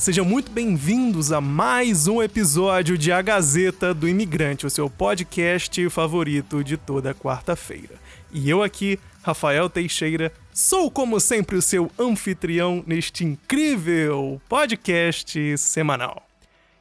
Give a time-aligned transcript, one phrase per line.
[0.00, 5.90] Sejam muito bem-vindos a mais um episódio de A Gazeta do Imigrante, o seu podcast
[5.90, 7.96] favorito de toda quarta-feira.
[8.32, 16.26] E eu aqui, Rafael Teixeira, sou como sempre o seu anfitrião neste incrível podcast semanal.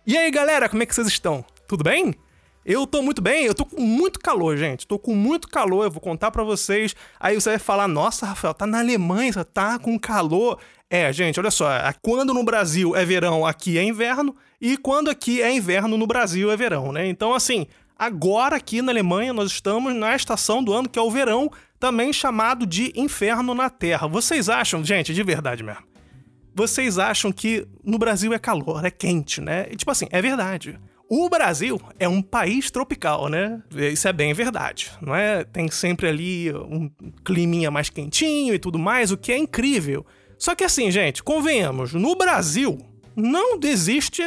[0.08, 1.44] E aí, galera, como é que vocês estão?
[1.67, 2.16] Tudo bem?
[2.66, 4.86] Eu tô muito bem, eu tô com muito calor, gente.
[4.86, 6.96] Tô com muito calor, eu vou contar para vocês.
[7.20, 10.60] Aí você vai falar: "Nossa, Rafael, tá na Alemanha, você tá com calor".
[10.90, 11.70] É, gente, olha só,
[12.02, 16.52] quando no Brasil é verão, aqui é inverno, e quando aqui é inverno no Brasil
[16.52, 17.08] é verão, né?
[17.08, 21.12] Então, assim, agora aqui na Alemanha nós estamos na estação do ano que é o
[21.12, 24.08] verão, também chamado de inferno na Terra.
[24.08, 25.84] Vocês acham, gente, de verdade mesmo?
[26.56, 29.68] Vocês acham que no Brasil é calor, é quente, né?
[29.72, 30.80] E, tipo assim, é verdade.
[31.12, 33.64] O Brasil é um país tropical, né?
[33.92, 35.44] Isso é bem verdade, não é?
[35.44, 36.88] Tem sempre ali um
[37.26, 40.06] climinha mais quentinho e tudo mais, o que é incrível.
[40.38, 42.78] Só que assim, gente, convenhamos, no Brasil
[43.16, 44.22] não existe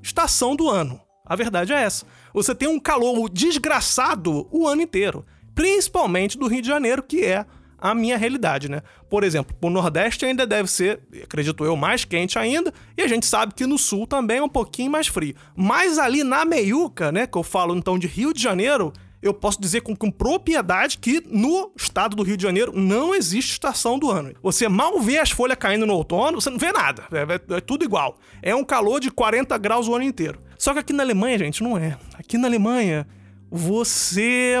[0.00, 1.00] estação do ano.
[1.26, 2.06] A verdade é essa.
[2.32, 5.26] Você tem um calor desgraçado o ano inteiro,
[5.56, 7.44] principalmente do Rio de Janeiro, que é
[7.78, 8.82] a minha realidade, né?
[9.08, 13.24] Por exemplo, o Nordeste ainda deve ser, acredito eu, mais quente ainda, e a gente
[13.24, 15.34] sabe que no Sul também é um pouquinho mais frio.
[15.56, 19.60] Mas ali na meiuca, né, que eu falo então de Rio de Janeiro, eu posso
[19.60, 24.10] dizer com, com, propriedade que no estado do Rio de Janeiro não existe estação do
[24.10, 24.32] ano.
[24.42, 27.04] Você mal vê as folhas caindo no outono, você não vê nada.
[27.12, 28.18] É, é, é, tudo igual.
[28.40, 30.38] É um calor de 40 graus o ano inteiro.
[30.56, 31.98] Só que aqui na Alemanha, gente, não é.
[32.14, 33.06] Aqui na Alemanha,
[33.50, 34.60] você.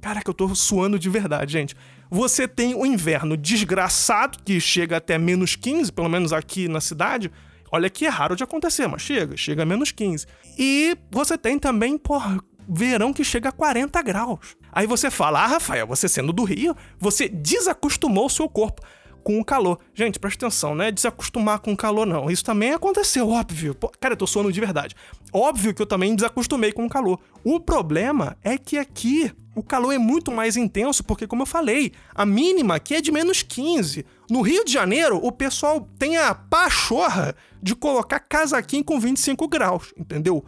[0.00, 1.74] Caraca, eu tô suando de verdade, gente.
[2.10, 7.30] Você tem o inverno desgraçado, que chega até menos 15, pelo menos aqui na cidade.
[7.70, 10.26] Olha que é raro de acontecer, mas chega, chega a menos 15.
[10.58, 14.56] E você tem também, porra, verão que chega a 40 graus.
[14.72, 18.82] Aí você fala, ah, Rafael, você sendo do Rio, você desacostumou o seu corpo
[19.22, 19.80] com o calor.
[19.92, 22.30] Gente, presta atenção, não é desacostumar com o calor, não.
[22.30, 23.74] Isso também aconteceu, óbvio.
[23.74, 24.94] Pô, cara, eu tô suando de verdade.
[25.32, 27.18] Óbvio que eu também desacostumei com o calor.
[27.42, 31.92] O problema é que aqui o calor é muito mais intenso, porque, como eu falei,
[32.14, 34.04] a mínima aqui é de menos 15.
[34.30, 39.94] No Rio de Janeiro, o pessoal tem a pachorra de colocar casaquinho com 25 graus,
[39.96, 40.44] entendeu?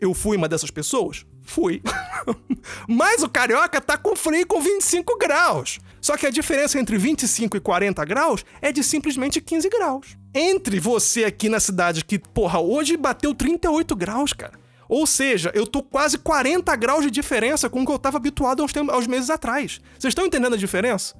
[0.00, 1.24] Eu fui uma dessas pessoas?
[1.40, 1.80] Fui.
[2.88, 5.78] Mas o carioca tá com frio com 25 graus.
[6.00, 10.18] Só que a diferença entre 25 e 40 graus é de simplesmente 15 graus.
[10.34, 14.58] Entre você aqui na cidade que, porra, hoje bateu 38 graus, cara.
[14.88, 18.62] Ou seja, eu tô quase 40 graus de diferença com o que eu tava habituado
[18.62, 19.80] aos, tempos, aos meses atrás.
[19.98, 21.14] Vocês estão entendendo a diferença?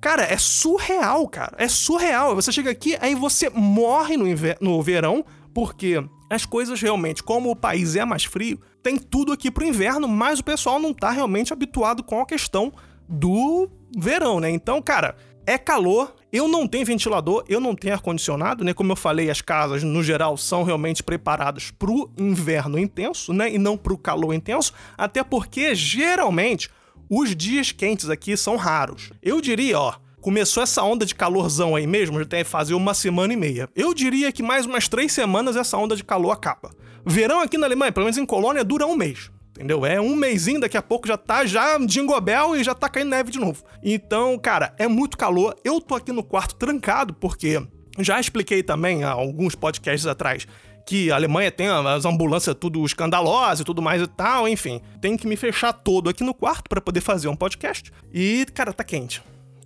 [0.00, 1.54] Cara, é surreal, cara.
[1.56, 2.34] É surreal.
[2.34, 4.26] Você chega aqui, aí você morre no,
[4.60, 9.50] no verão, porque as coisas realmente, como o país é mais frio, tem tudo aqui
[9.50, 12.72] pro inverno, mas o pessoal não tá realmente habituado com a questão
[13.08, 14.50] do verão, né?
[14.50, 18.74] Então, cara, é calor, eu não tenho ventilador, eu não tenho ar-condicionado, né?
[18.74, 23.54] Como eu falei, as casas, no geral, são realmente preparadas pro inverno intenso, né?
[23.54, 26.68] E não pro calor intenso, até porque, geralmente,
[27.08, 29.12] os dias quentes aqui são raros.
[29.22, 33.32] Eu diria, ó, começou essa onda de calorzão aí mesmo, já tem fazer uma semana
[33.32, 33.68] e meia.
[33.76, 36.72] Eu diria que mais umas três semanas essa onda de calor acaba.
[37.06, 39.30] Verão aqui na Alemanha, pelo menos em Colônia, dura um mês.
[39.54, 39.86] Entendeu?
[39.86, 43.10] É um mêsinho, daqui a pouco já tá já Jingle Bell e já tá caindo
[43.10, 43.62] neve de novo.
[43.82, 45.54] Então, cara, é muito calor.
[45.64, 47.64] Eu tô aqui no quarto trancado porque
[47.98, 50.46] já expliquei também há alguns podcasts atrás
[50.86, 54.82] que a Alemanha tem as ambulâncias tudo escandalosas e tudo mais e tal, enfim.
[55.00, 57.90] Tem que me fechar todo aqui no quarto para poder fazer um podcast.
[58.12, 59.22] E, cara, tá quente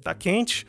[0.08, 0.66] tá quente.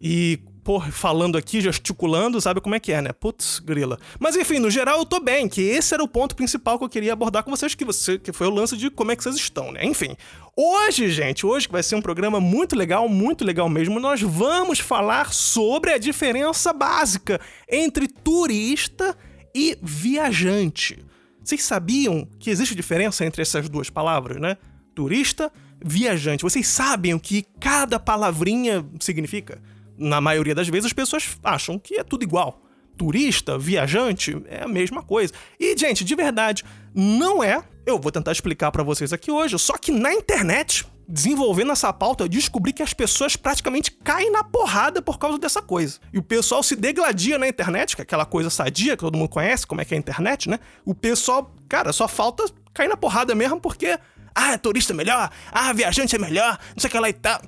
[0.00, 3.12] E, pô, falando aqui, gesticulando, sabe como é que é, né?
[3.12, 3.98] Putz, grila.
[4.18, 6.88] Mas enfim, no geral eu tô bem, que esse era o ponto principal que eu
[6.88, 9.36] queria abordar com vocês, que, você, que foi o lance de como é que vocês
[9.36, 9.84] estão, né?
[9.84, 10.16] Enfim,
[10.56, 14.78] hoje, gente, hoje que vai ser um programa muito legal, muito legal mesmo, nós vamos
[14.78, 19.16] falar sobre a diferença básica entre turista
[19.54, 21.04] e viajante.
[21.42, 24.56] Vocês sabiam que existe diferença entre essas duas palavras, né?
[24.94, 25.50] Turista
[25.82, 26.42] viajante.
[26.42, 29.60] Vocês sabem o que cada palavrinha significa?
[30.00, 32.62] Na maioria das vezes as pessoas acham que é tudo igual.
[32.96, 35.34] Turista, viajante, é a mesma coisa.
[35.58, 36.64] E, gente, de verdade,
[36.94, 37.62] não é.
[37.84, 39.58] Eu vou tentar explicar para vocês aqui hoje.
[39.58, 44.42] Só que na internet, desenvolvendo essa pauta, eu descobri que as pessoas praticamente caem na
[44.42, 45.98] porrada por causa dessa coisa.
[46.14, 49.28] E o pessoal se degladia na internet, que é aquela coisa sadia que todo mundo
[49.28, 50.58] conhece, como é que é a internet, né?
[50.82, 53.98] O pessoal, cara, só falta cair na porrada mesmo porque
[54.34, 55.30] ah, turista é melhor.
[55.52, 56.58] Ah, viajante é melhor.
[56.74, 57.40] Não sei o que lá e tal.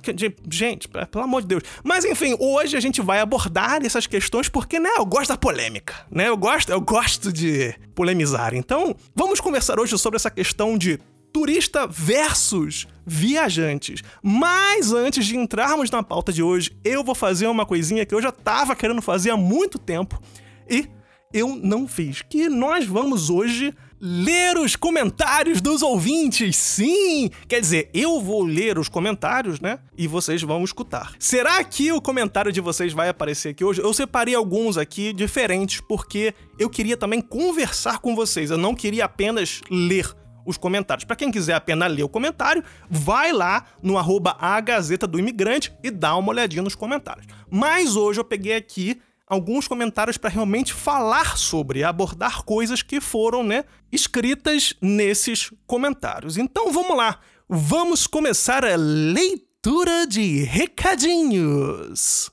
[0.49, 1.63] Gente, pelo amor de Deus.
[1.83, 5.93] Mas enfim, hoje a gente vai abordar essas questões porque, né, eu gosto da polêmica,
[6.11, 6.27] né?
[6.29, 8.53] Eu gosto, eu gosto de polemizar.
[8.53, 10.99] Então, vamos conversar hoje sobre essa questão de
[11.33, 14.03] turista versus viajantes.
[14.21, 18.21] Mas antes de entrarmos na pauta de hoje, eu vou fazer uma coisinha que eu
[18.21, 20.21] já tava querendo fazer há muito tempo
[20.69, 20.87] e
[21.33, 22.21] eu não fiz.
[22.21, 23.73] Que nós vamos hoje
[24.05, 26.57] ler os comentários dos ouvintes.
[26.57, 27.29] Sim!
[27.47, 29.79] Quer dizer, eu vou ler os comentários, né?
[29.97, 31.13] E vocês vão escutar.
[31.17, 33.79] Será que o comentário de vocês vai aparecer aqui hoje?
[33.79, 38.51] Eu separei alguns aqui diferentes porque eu queria também conversar com vocês.
[38.51, 40.13] Eu não queria apenas ler
[40.45, 41.05] os comentários.
[41.05, 45.73] Para quem quiser apenas ler o comentário, vai lá no arroba a Gazeta do Imigrante
[45.81, 47.25] e dá uma olhadinha nos comentários.
[47.49, 48.99] Mas hoje eu peguei aqui
[49.33, 56.37] alguns comentários para realmente falar sobre, abordar coisas que foram, né, escritas nesses comentários.
[56.37, 57.19] Então vamos lá,
[57.49, 62.31] vamos começar a leitura de recadinhos.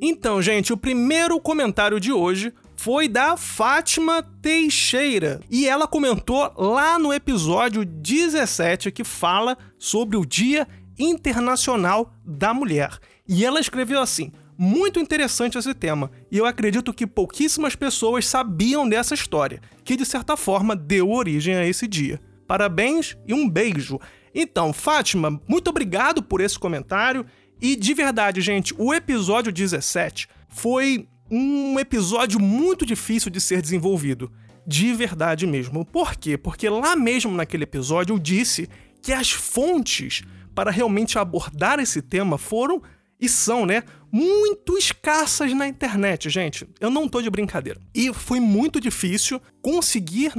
[0.00, 5.40] Então, gente, o primeiro comentário de hoje foi da Fátima Teixeira.
[5.48, 10.66] E ela comentou lá no episódio 17 que fala sobre o Dia
[10.98, 12.98] Internacional da Mulher.
[13.28, 18.88] E ela escreveu assim: muito interessante esse tema, e eu acredito que pouquíssimas pessoas sabiam
[18.88, 22.20] dessa história, que de certa forma deu origem a esse dia.
[22.46, 23.98] Parabéns e um beijo.
[24.34, 27.24] Então, Fátima, muito obrigado por esse comentário.
[27.60, 34.30] E de verdade, gente, o episódio 17 foi um episódio muito difícil de ser desenvolvido.
[34.66, 35.84] De verdade mesmo.
[35.84, 36.36] Por quê?
[36.36, 38.68] Porque lá mesmo naquele episódio eu disse
[39.00, 40.22] que as fontes
[40.54, 42.82] para realmente abordar esse tema foram
[43.20, 46.68] e são, né, muito escassas na internet, gente.
[46.80, 47.80] Eu não tô de brincadeira.
[47.94, 50.32] E foi muito difícil conseguir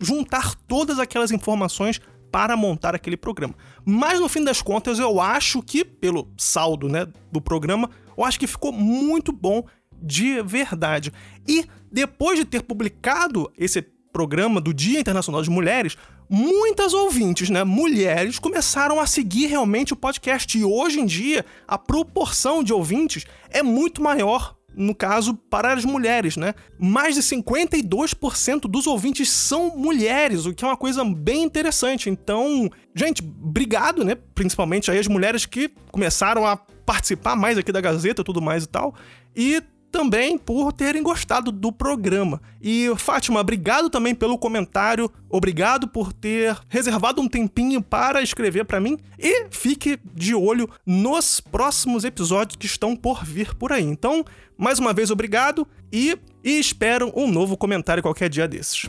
[0.00, 2.00] juntar todas aquelas informações
[2.32, 3.54] para montar aquele programa.
[3.84, 7.88] Mas no fim das contas, eu acho que, pelo saldo né, do programa,
[8.18, 9.64] eu acho que ficou muito bom
[10.02, 11.12] de verdade.
[11.46, 13.80] E depois de ter publicado esse
[14.12, 15.96] programa do Dia Internacional das Mulheres,
[16.28, 20.58] muitas ouvintes, né, mulheres, começaram a seguir realmente o podcast.
[20.58, 25.84] E hoje em dia, a proporção de ouvintes é muito maior no caso, para as
[25.84, 26.54] mulheres, né?
[26.78, 32.10] Mais de 52% dos ouvintes são mulheres, o que é uma coisa bem interessante.
[32.10, 34.16] Então, gente, obrigado, né?
[34.34, 38.68] Principalmente aí as mulheres que começaram a participar mais aqui da Gazeta tudo mais e
[38.68, 38.94] tal.
[39.34, 39.62] E
[39.94, 42.42] também por terem gostado do programa.
[42.60, 48.80] E Fátima, obrigado também pelo comentário, obrigado por ter reservado um tempinho para escrever para
[48.80, 53.84] mim e fique de olho nos próximos episódios que estão por vir por aí.
[53.84, 54.24] Então,
[54.58, 58.88] mais uma vez obrigado e, e espero um novo comentário qualquer dia desses.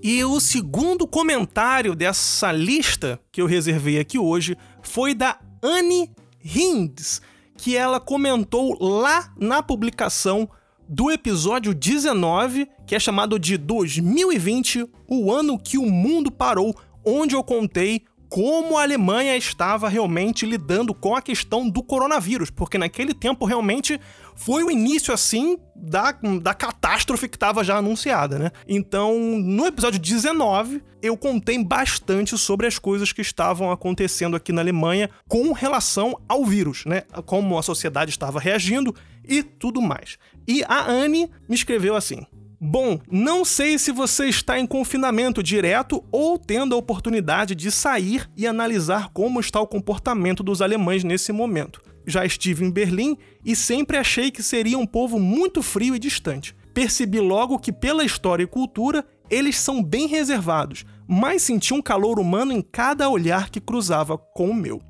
[0.00, 6.08] E o segundo comentário dessa lista que eu reservei aqui hoje foi da Anne
[6.40, 7.20] Hinds
[7.58, 10.48] que ela comentou lá na publicação
[10.88, 16.74] do episódio 19, que é chamado de 2020, o ano que o mundo parou,
[17.04, 22.78] onde eu contei como a Alemanha estava realmente lidando com a questão do coronavírus, porque
[22.78, 24.00] naquele tempo realmente
[24.38, 28.50] foi o início assim da, da catástrofe que estava já anunciada, né?
[28.66, 34.60] Então, no episódio 19, eu contei bastante sobre as coisas que estavam acontecendo aqui na
[34.60, 37.02] Alemanha com relação ao vírus, né?
[37.26, 38.94] Como a sociedade estava reagindo
[39.28, 40.18] e tudo mais.
[40.46, 42.24] E a Anne me escreveu assim:
[42.60, 48.28] Bom, não sei se você está em confinamento direto ou tendo a oportunidade de sair
[48.36, 51.80] e analisar como está o comportamento dos alemães nesse momento.
[52.08, 56.56] Já estive em Berlim e sempre achei que seria um povo muito frio e distante.
[56.72, 62.18] Percebi logo que, pela história e cultura, eles são bem reservados, mas senti um calor
[62.18, 64.80] humano em cada olhar que cruzava com o meu.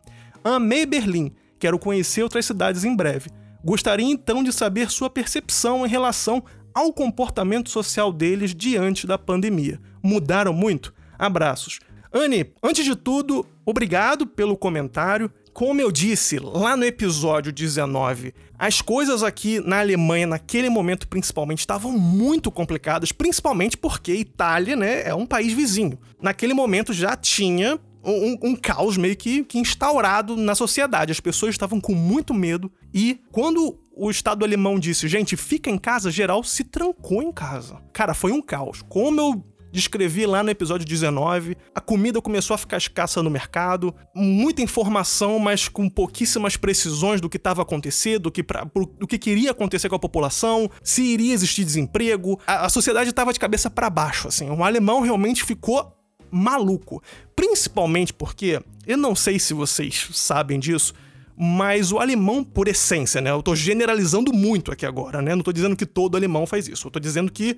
[0.44, 3.30] Amei Berlim, quero conhecer outras cidades em breve.
[3.64, 9.80] Gostaria então de saber sua percepção em relação ao comportamento social deles diante da pandemia.
[10.00, 10.94] Mudaram muito?
[11.18, 11.80] Abraços.
[12.12, 15.30] Anne, antes de tudo, obrigado pelo comentário.
[15.58, 21.58] Como eu disse lá no episódio 19, as coisas aqui na Alemanha, naquele momento principalmente,
[21.58, 25.98] estavam muito complicadas, principalmente porque Itália né, é um país vizinho.
[26.22, 31.10] Naquele momento já tinha um, um, caos meio que, que instaurado na sociedade.
[31.10, 35.76] As pessoas estavam com muito medo e quando o Estado alemão disse, gente, fica em
[35.76, 37.82] casa, geral se trancou em casa.
[37.92, 38.80] Cara, foi um caos.
[38.88, 39.44] Como eu
[39.78, 45.38] descrevi lá no episódio 19, a comida começou a ficar escassa no mercado, muita informação,
[45.38, 48.64] mas com pouquíssimas precisões do que estava acontecendo, do que, pra,
[48.98, 52.38] do que queria acontecer com a população, se iria existir desemprego.
[52.46, 54.50] A, a sociedade estava de cabeça para baixo, assim.
[54.50, 55.94] O alemão realmente ficou
[56.30, 57.02] maluco.
[57.34, 60.92] Principalmente porque, eu não sei se vocês sabem disso,
[61.40, 63.30] mas o alemão, por essência, né?
[63.30, 65.36] Eu tô generalizando muito aqui agora, né?
[65.36, 66.88] Não tô dizendo que todo alemão faz isso.
[66.88, 67.56] Eu tô dizendo que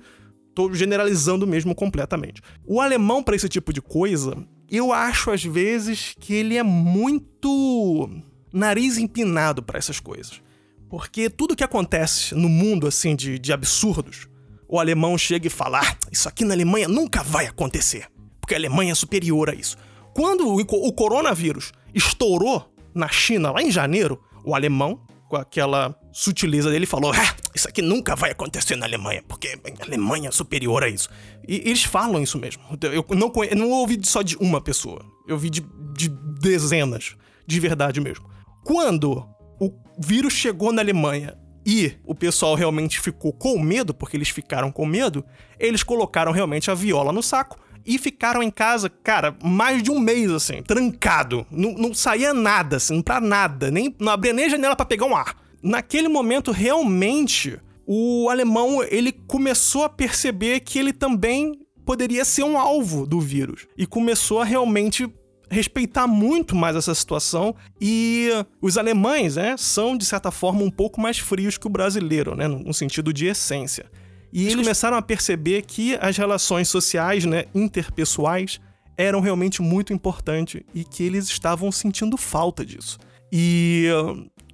[0.53, 2.41] tô generalizando mesmo completamente.
[2.65, 4.35] O alemão, para esse tipo de coisa,
[4.69, 8.09] eu acho às vezes que ele é muito
[8.53, 10.41] nariz empinado para essas coisas.
[10.89, 14.27] Porque tudo que acontece no mundo, assim, de, de absurdos,
[14.67, 18.07] o alemão chega e fala: ah, isso aqui na Alemanha nunca vai acontecer,
[18.39, 19.77] porque a Alemanha é superior a isso.
[20.13, 24.99] Quando o, o coronavírus estourou na China, lá em janeiro, o alemão,
[25.31, 29.85] com aquela sutileza dele, falou: ah, Isso aqui nunca vai acontecer na Alemanha, porque a
[29.85, 31.09] Alemanha é superior a isso.
[31.47, 32.61] E eles falam isso mesmo.
[32.81, 37.15] Eu não, eu não ouvi só de uma pessoa, eu vi de, de dezenas,
[37.47, 38.29] de verdade mesmo.
[38.65, 39.25] Quando
[39.57, 44.69] o vírus chegou na Alemanha e o pessoal realmente ficou com medo, porque eles ficaram
[44.69, 45.23] com medo,
[45.57, 49.99] eles colocaram realmente a viola no saco e ficaram em casa, cara, mais de um
[49.99, 51.45] mês, assim, trancado.
[51.49, 53.71] Não, não saía nada, assim, pra nada.
[53.71, 55.35] Nem, não abria nem a janela pra pegar um ar.
[55.61, 62.57] Naquele momento, realmente, o alemão, ele começou a perceber que ele também poderia ser um
[62.57, 63.67] alvo do vírus.
[63.77, 65.09] E começou a realmente
[65.49, 68.29] respeitar muito mais essa situação e
[68.61, 72.47] os alemães, né, são de certa forma um pouco mais frios que o brasileiro, né,
[72.47, 73.91] no sentido de essência.
[74.31, 78.59] E eles começaram a perceber que as relações sociais, né, interpessoais,
[78.97, 82.97] eram realmente muito importantes e que eles estavam sentindo falta disso.
[83.31, 83.87] E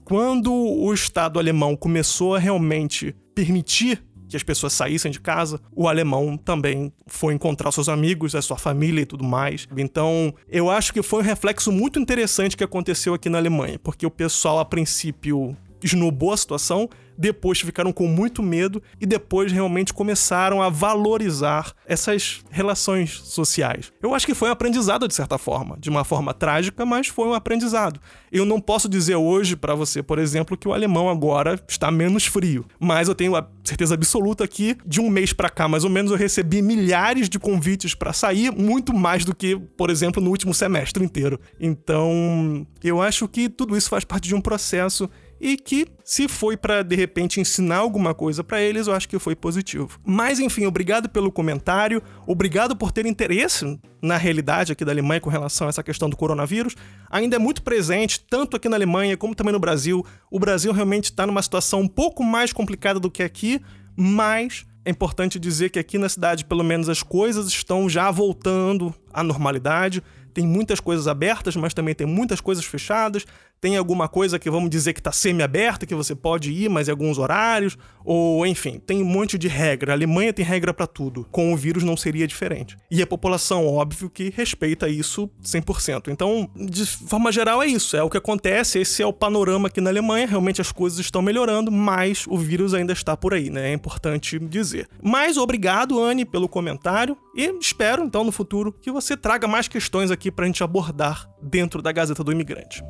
[0.03, 5.87] quando o Estado alemão começou a realmente permitir que as pessoas saíssem de casa, o
[5.87, 9.67] alemão também foi encontrar seus amigos, a sua família e tudo mais.
[9.77, 14.05] Então, eu acho que foi um reflexo muito interessante que aconteceu aqui na Alemanha, porque
[14.05, 19.93] o pessoal, a princípio, esnobou a situação, depois ficaram com muito medo e depois realmente
[19.93, 23.91] começaram a valorizar essas relações sociais.
[24.01, 27.27] Eu acho que foi um aprendizado de certa forma, de uma forma trágica, mas foi
[27.27, 27.99] um aprendizado.
[28.31, 32.27] Eu não posso dizer hoje para você, por exemplo, que o alemão agora está menos
[32.27, 35.89] frio, mas eu tenho a certeza absoluta que de um mês para cá, mais ou
[35.89, 40.29] menos, eu recebi milhares de convites para sair, muito mais do que, por exemplo, no
[40.29, 41.39] último semestre inteiro.
[41.59, 46.57] Então, eu acho que tudo isso faz parte de um processo e que se foi
[46.57, 49.99] para de repente ensinar alguma coisa para eles, eu acho que foi positivo.
[50.05, 55.29] Mas enfim, obrigado pelo comentário, obrigado por ter interesse na realidade aqui da Alemanha com
[55.29, 56.75] relação a essa questão do coronavírus.
[57.09, 60.05] Ainda é muito presente tanto aqui na Alemanha como também no Brasil.
[60.31, 63.61] O Brasil realmente está numa situação um pouco mais complicada do que aqui,
[63.95, 68.95] mas é importante dizer que aqui na cidade, pelo menos, as coisas estão já voltando
[69.11, 70.01] à normalidade.
[70.33, 73.25] Tem muitas coisas abertas, mas também tem muitas coisas fechadas
[73.59, 76.91] tem alguma coisa que vamos dizer que está semi-aberta, que você pode ir, mas em
[76.91, 79.91] alguns horários, ou enfim, tem um monte de regra.
[79.91, 81.27] A Alemanha tem regra para tudo.
[81.31, 82.77] Com o vírus não seria diferente.
[82.89, 86.09] E a população, óbvio, que respeita isso 100%.
[86.09, 87.97] Então, de forma geral, é isso.
[87.97, 90.27] É o que acontece, esse é o panorama aqui na Alemanha.
[90.27, 93.71] Realmente as coisas estão melhorando, mas o vírus ainda está por aí, né?
[93.71, 94.87] É importante dizer.
[95.01, 100.11] Mas obrigado, Anne, pelo comentário e espero, então, no futuro, que você traga mais questões
[100.11, 102.81] aqui para a gente abordar dentro da Gazeta do Imigrante.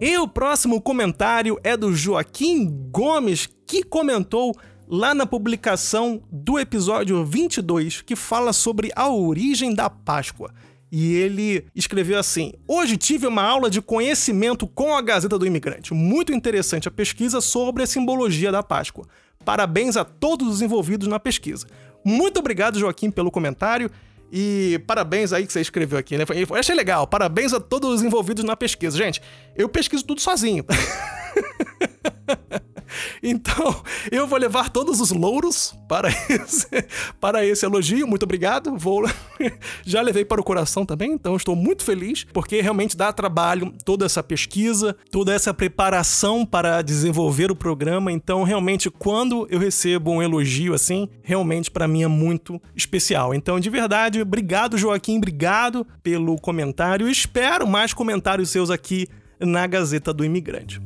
[0.00, 4.56] E o próximo comentário é do Joaquim Gomes, que comentou
[4.88, 10.54] lá na publicação do episódio 22, que fala sobre a origem da Páscoa.
[10.90, 15.92] E ele escreveu assim: Hoje tive uma aula de conhecimento com a Gazeta do Imigrante.
[15.92, 19.06] Muito interessante a pesquisa sobre a simbologia da Páscoa.
[19.44, 21.66] Parabéns a todos os envolvidos na pesquisa.
[22.02, 23.90] Muito obrigado, Joaquim, pelo comentário.
[24.32, 26.24] E parabéns aí que você escreveu aqui, né?
[26.28, 27.06] Eu achei legal.
[27.06, 28.96] Parabéns a todos os envolvidos na pesquisa.
[28.96, 29.20] Gente,
[29.56, 30.64] eu pesquiso tudo sozinho.
[33.22, 36.68] Então, eu vou levar todos os louros para esse,
[37.20, 38.06] para esse elogio.
[38.06, 38.76] Muito obrigado.
[38.76, 39.04] Vou
[39.84, 44.06] já levei para o coração também, então estou muito feliz porque realmente dá trabalho toda
[44.06, 48.10] essa pesquisa, toda essa preparação para desenvolver o programa.
[48.12, 53.34] Então, realmente quando eu recebo um elogio assim, realmente para mim é muito especial.
[53.34, 57.08] Então, de verdade, obrigado Joaquim, obrigado pelo comentário.
[57.08, 60.80] Espero mais comentários seus aqui na Gazeta do Imigrante.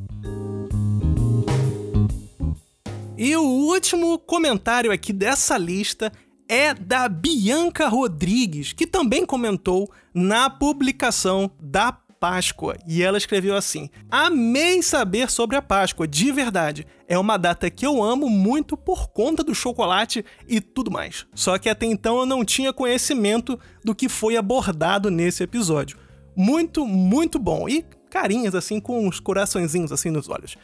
[3.17, 6.11] E o último comentário aqui dessa lista
[6.49, 12.75] é da Bianca Rodrigues, que também comentou na publicação da Páscoa.
[12.85, 16.85] E ela escreveu assim: Amei saber sobre a Páscoa, de verdade.
[17.07, 21.25] É uma data que eu amo muito por conta do chocolate e tudo mais.
[21.33, 25.97] Só que até então eu não tinha conhecimento do que foi abordado nesse episódio.
[26.35, 27.69] Muito, muito bom.
[27.69, 30.57] E carinhas assim com uns coraçõezinhos assim nos olhos.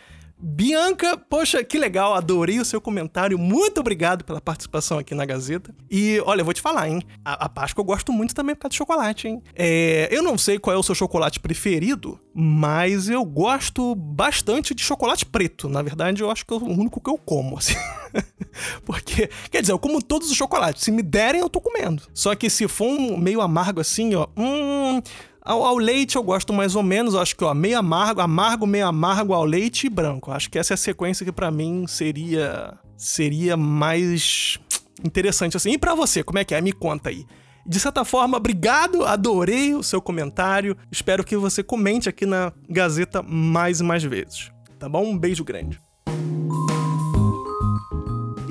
[0.44, 3.38] Bianca, poxa, que legal, adorei o seu comentário.
[3.38, 5.74] Muito obrigado pela participação aqui na Gazeta.
[5.90, 7.04] E olha, eu vou te falar, hein?
[7.24, 9.44] A, a Páscoa eu gosto muito também por causa de chocolate, hein?
[9.56, 14.82] É, eu não sei qual é o seu chocolate preferido, mas eu gosto bastante de
[14.82, 15.70] chocolate preto.
[15.70, 17.76] Na verdade, eu acho que é o único que eu como, assim.
[18.84, 20.84] Porque, quer dizer, eu como todos os chocolates.
[20.84, 22.04] Se me derem, eu tô comendo.
[22.14, 24.28] Só que se for um meio amargo assim, ó.
[24.36, 25.02] Hum.
[25.44, 28.86] Ao, ao, leite eu gosto mais ou menos, acho que ó, meio amargo, amargo, meio
[28.86, 30.32] amargo ao leite e branco.
[30.32, 34.60] Acho que essa é a sequência que para mim seria seria mais
[35.04, 35.72] interessante assim.
[35.72, 36.62] E para você, como é que é?
[36.62, 37.26] Me conta aí.
[37.66, 40.76] De certa forma, obrigado, adorei o seu comentário.
[40.92, 44.52] Espero que você comente aqui na Gazeta mais e mais vezes.
[44.80, 45.04] Tá bom?
[45.06, 45.80] Um beijo grande.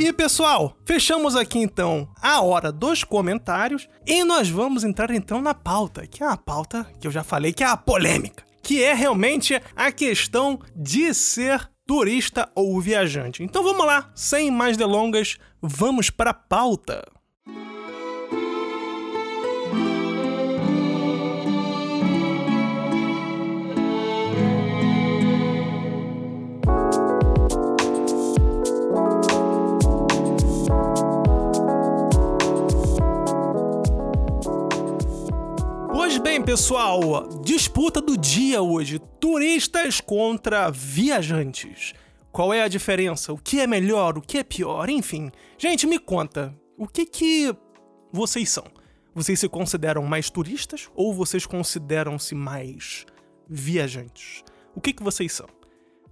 [0.02, 5.52] E pessoal, fechamos aqui então a hora dos comentários e nós vamos entrar então na
[5.52, 8.94] pauta, que é a pauta que eu já falei que é a polêmica, que é
[8.94, 13.42] realmente a questão de ser turista ou viajante.
[13.42, 17.06] Então vamos lá, sem mais delongas, vamos para a pauta.
[36.18, 41.92] Bem, pessoal, disputa do dia hoje: turistas contra viajantes.
[42.32, 43.32] Qual é a diferença?
[43.32, 44.16] O que é melhor?
[44.16, 44.88] O que é pior?
[44.88, 46.54] Enfim, gente, me conta.
[46.76, 47.54] O que que
[48.12, 48.64] vocês são?
[49.14, 53.04] Vocês se consideram mais turistas ou vocês consideram-se mais
[53.48, 54.44] viajantes?
[54.74, 55.48] O que que vocês são?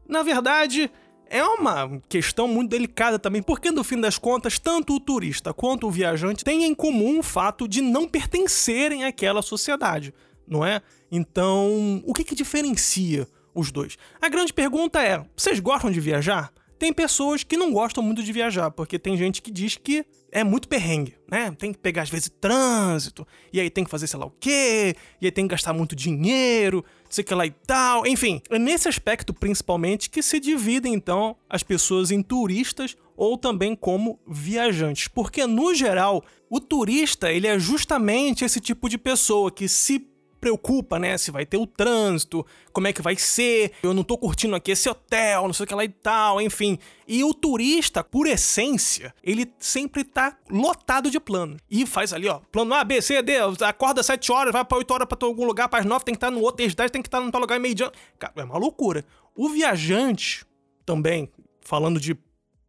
[0.09, 0.91] Na verdade,
[1.31, 5.87] é uma questão muito delicada também, porque no fim das contas, tanto o turista quanto
[5.87, 10.15] o viajante têm em comum o fato de não pertencerem àquela sociedade,
[10.47, 10.81] não é?
[11.11, 13.97] Então, o que, que diferencia os dois?
[14.21, 16.53] A grande pergunta é: vocês gostam de viajar?
[16.79, 20.45] Tem pessoas que não gostam muito de viajar, porque tem gente que diz que é
[20.45, 21.51] muito perrengue, né?
[21.59, 24.95] Tem que pegar às vezes trânsito, e aí tem que fazer sei lá o quê,
[25.21, 28.07] e aí tem que gastar muito dinheiro, sei que lá e tal.
[28.07, 33.75] Enfim, é nesse aspecto principalmente que se dividem então as pessoas em turistas ou também
[33.75, 39.69] como viajantes, porque no geral o turista ele é justamente esse tipo de pessoa que
[39.69, 39.99] se
[40.39, 41.19] preocupa, né?
[41.19, 44.71] Se vai ter o trânsito, como é que vai ser, eu não tô curtindo aqui
[44.71, 46.79] esse hotel, não sei o que lá e tal, enfim.
[47.07, 51.57] E o turista, por essência, ele sempre tá lotado de plano.
[51.71, 54.79] E faz ali, ó, plano A, B, C, D, acorda às 7 horas, vai pra
[54.79, 56.91] 8 horas pra algum lugar, para as 9 tem que estar no outro, às 10
[56.91, 57.91] tem que estar no tal lugar, meio dia.
[58.19, 59.05] Cara, é uma loucura.
[59.35, 60.45] O viajante,
[60.85, 62.17] também, falando de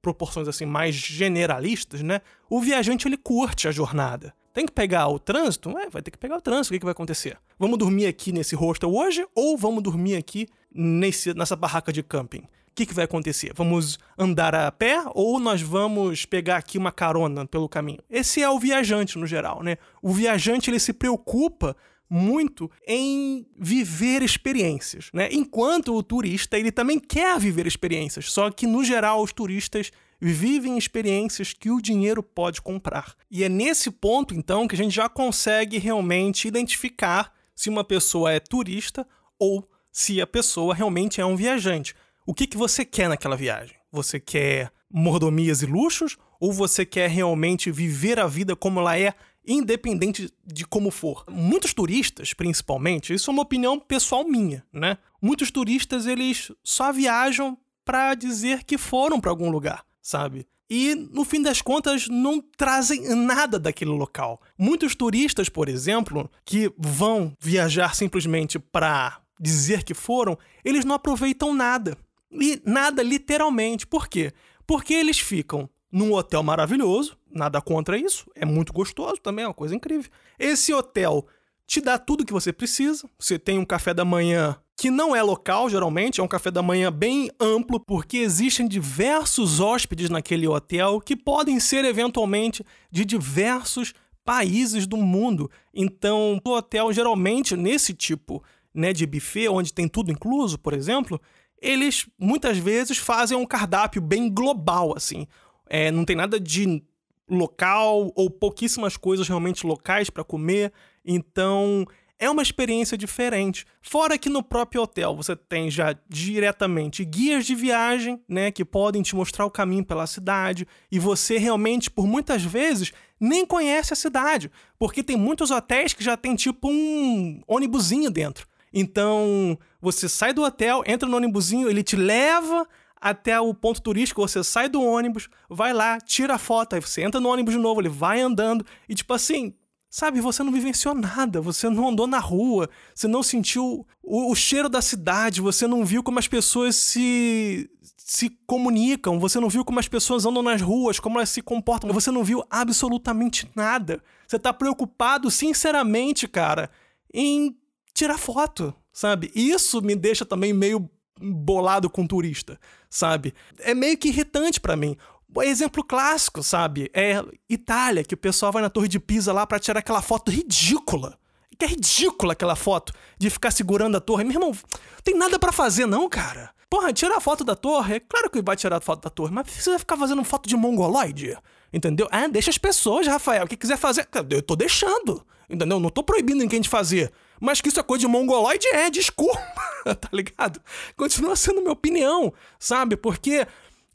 [0.01, 2.21] proporções assim mais generalistas, né?
[2.49, 4.33] O viajante ele curte a jornada.
[4.59, 5.69] Tem que pegar o trânsito?
[5.77, 6.73] É, vai ter que pegar o trânsito.
[6.73, 7.37] O que, que vai acontecer?
[7.57, 12.39] Vamos dormir aqui nesse hostel hoje ou vamos dormir aqui nesse, nessa barraca de camping?
[12.39, 13.53] O que, que vai acontecer?
[13.55, 17.99] Vamos andar a pé ou nós vamos pegar aqui uma carona pelo caminho?
[18.09, 19.77] Esse é o viajante no geral, né?
[20.01, 21.73] O viajante ele se preocupa
[22.09, 25.29] muito em viver experiências, né?
[25.31, 30.77] Enquanto o turista ele também quer viver experiências, só que no geral os turistas vivem
[30.77, 33.15] experiências que o dinheiro pode comprar.
[33.31, 38.31] E é nesse ponto, então, que a gente já consegue realmente identificar se uma pessoa
[38.31, 41.95] é turista ou se a pessoa realmente é um viajante.
[42.25, 43.75] O que, que você quer naquela viagem?
[43.91, 49.13] Você quer mordomias e luxos ou você quer realmente viver a vida como ela é,
[49.45, 51.25] independente de como for?
[51.29, 54.97] Muitos turistas, principalmente, isso é uma opinião pessoal minha, né?
[55.21, 60.47] Muitos turistas eles só viajam para dizer que foram para algum lugar sabe?
[60.69, 64.39] E, no fim das contas, não trazem nada daquele local.
[64.57, 71.53] Muitos turistas, por exemplo, que vão viajar simplesmente para dizer que foram, eles não aproveitam
[71.53, 71.97] nada.
[72.31, 73.87] E nada literalmente.
[73.87, 74.31] Por quê?
[74.67, 79.53] Porque eles ficam num hotel maravilhoso, nada contra isso, é muito gostoso também, é uma
[79.55, 80.11] coisa incrível.
[80.37, 81.25] Esse hotel
[81.65, 83.09] te dá tudo que você precisa.
[83.17, 86.63] Você tem um café da manhã que não é local, geralmente, é um café da
[86.63, 93.93] manhã bem amplo, porque existem diversos hóspedes naquele hotel que podem ser eventualmente de diversos
[94.23, 95.51] países do mundo.
[95.73, 98.41] Então, o hotel geralmente nesse tipo,
[98.73, 101.19] né, de buffet, onde tem tudo incluso, por exemplo,
[101.61, 105.27] eles muitas vezes fazem um cardápio bem global, assim.
[105.69, 106.81] É, não tem nada de
[107.29, 110.71] local ou pouquíssimas coisas realmente locais para comer.
[111.03, 111.85] Então,
[112.19, 113.65] é uma experiência diferente.
[113.81, 119.01] Fora que no próprio hotel você tem já diretamente guias de viagem, né, que podem
[119.01, 123.95] te mostrar o caminho pela cidade, e você realmente, por muitas vezes, nem conhece a
[123.95, 128.45] cidade, porque tem muitos hotéis que já tem tipo um ônibusinho dentro.
[128.73, 132.67] Então, você sai do hotel, entra no ônibusinho, ele te leva
[133.01, 137.01] até o ponto turístico, você sai do ônibus, vai lá, tira a foto, aí você
[137.01, 139.53] entra no ônibus de novo, ele vai andando, e tipo assim,
[139.89, 144.35] sabe, você não vivenciou nada, você não andou na rua, você não sentiu o, o
[144.35, 147.69] cheiro da cidade, você não viu como as pessoas se
[148.09, 151.93] se comunicam, você não viu como as pessoas andam nas ruas, como elas se comportam,
[151.93, 154.03] você não viu absolutamente nada.
[154.27, 156.71] Você tá preocupado, sinceramente, cara,
[157.13, 157.55] em
[157.93, 159.31] tirar foto, sabe?
[159.35, 160.89] Isso me deixa também meio
[161.21, 163.31] bolado com turista, sabe?
[163.59, 164.97] É meio que irritante para mim.
[165.41, 166.89] Exemplo clássico, sabe?
[166.93, 170.31] É Itália, que o pessoal vai na Torre de Pisa lá para tirar aquela foto
[170.31, 171.17] ridícula.
[171.57, 174.23] Que é ridícula aquela foto de ficar segurando a torre.
[174.23, 176.51] Meu irmão, não tem nada para fazer não, cara.
[176.69, 177.95] Porra, tira a foto da torre.
[177.95, 180.55] É claro que vai tirar a foto da torre, mas vai ficar fazendo foto de
[180.55, 181.37] mongoloide?
[181.73, 182.07] Entendeu?
[182.11, 183.43] Ah, deixa as pessoas, Rafael.
[183.43, 185.25] O que quiser fazer, eu tô deixando.
[185.49, 185.79] Entendeu?
[185.79, 187.11] Não tô proibindo ninguém de fazer.
[187.41, 189.39] Mas que isso é coisa de mongoloide é, desculpa.
[189.99, 190.61] tá ligado?
[190.95, 192.95] Continua sendo minha opinião, sabe?
[192.95, 193.45] Porque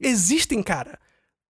[0.00, 0.98] existem, cara,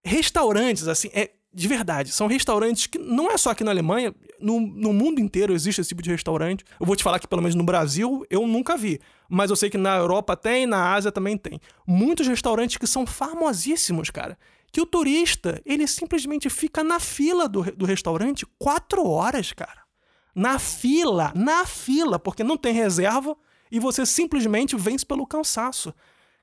[0.05, 4.61] restaurantes, assim, é, de verdade, são restaurantes que não é só aqui na Alemanha, no,
[4.61, 6.65] no mundo inteiro existe esse tipo de restaurante.
[6.81, 9.01] Eu vou te falar que, pelo menos no Brasil, eu nunca vi.
[9.29, 11.61] Mas eu sei que na Europa tem, na Ásia também tem.
[11.87, 14.37] Muitos restaurantes que são famosíssimos, cara.
[14.73, 19.85] Que o turista, ele simplesmente fica na fila do, do restaurante quatro horas, cara.
[20.35, 23.37] Na fila, na fila, porque não tem reserva
[23.71, 25.95] e você simplesmente vence pelo cansaço.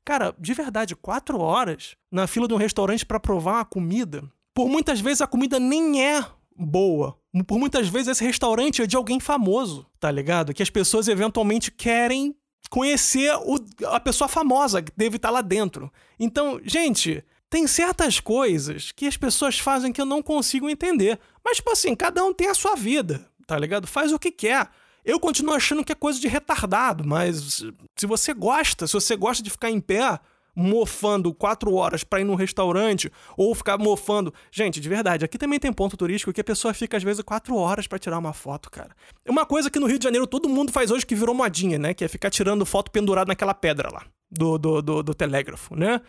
[0.03, 4.67] Cara, de verdade, quatro horas na fila de um restaurante para provar uma comida por
[4.69, 7.17] muitas vezes a comida nem é boa.
[7.47, 10.53] Por muitas vezes esse restaurante é de alguém famoso, tá ligado?
[10.53, 12.35] Que as pessoas eventualmente querem
[12.69, 15.91] conhecer o, a pessoa famosa que deve estar lá dentro.
[16.19, 21.19] Então, gente, tem certas coisas que as pessoas fazem que eu não consigo entender.
[21.43, 23.87] Mas, tipo assim, cada um tem a sua vida, tá ligado?
[23.87, 24.69] Faz o que quer.
[25.03, 27.63] Eu continuo achando que é coisa de retardado, mas
[27.95, 30.19] se você gosta, se você gosta de ficar em pé
[30.55, 34.33] mofando quatro horas para ir num restaurante ou ficar mofando.
[34.51, 37.55] Gente, de verdade, aqui também tem ponto turístico que a pessoa fica às vezes quatro
[37.55, 38.95] horas para tirar uma foto, cara.
[39.25, 41.79] É uma coisa que no Rio de Janeiro todo mundo faz hoje que virou modinha,
[41.79, 41.93] né?
[41.93, 46.01] Que é ficar tirando foto pendurada naquela pedra lá do, do, do, do telégrafo, né?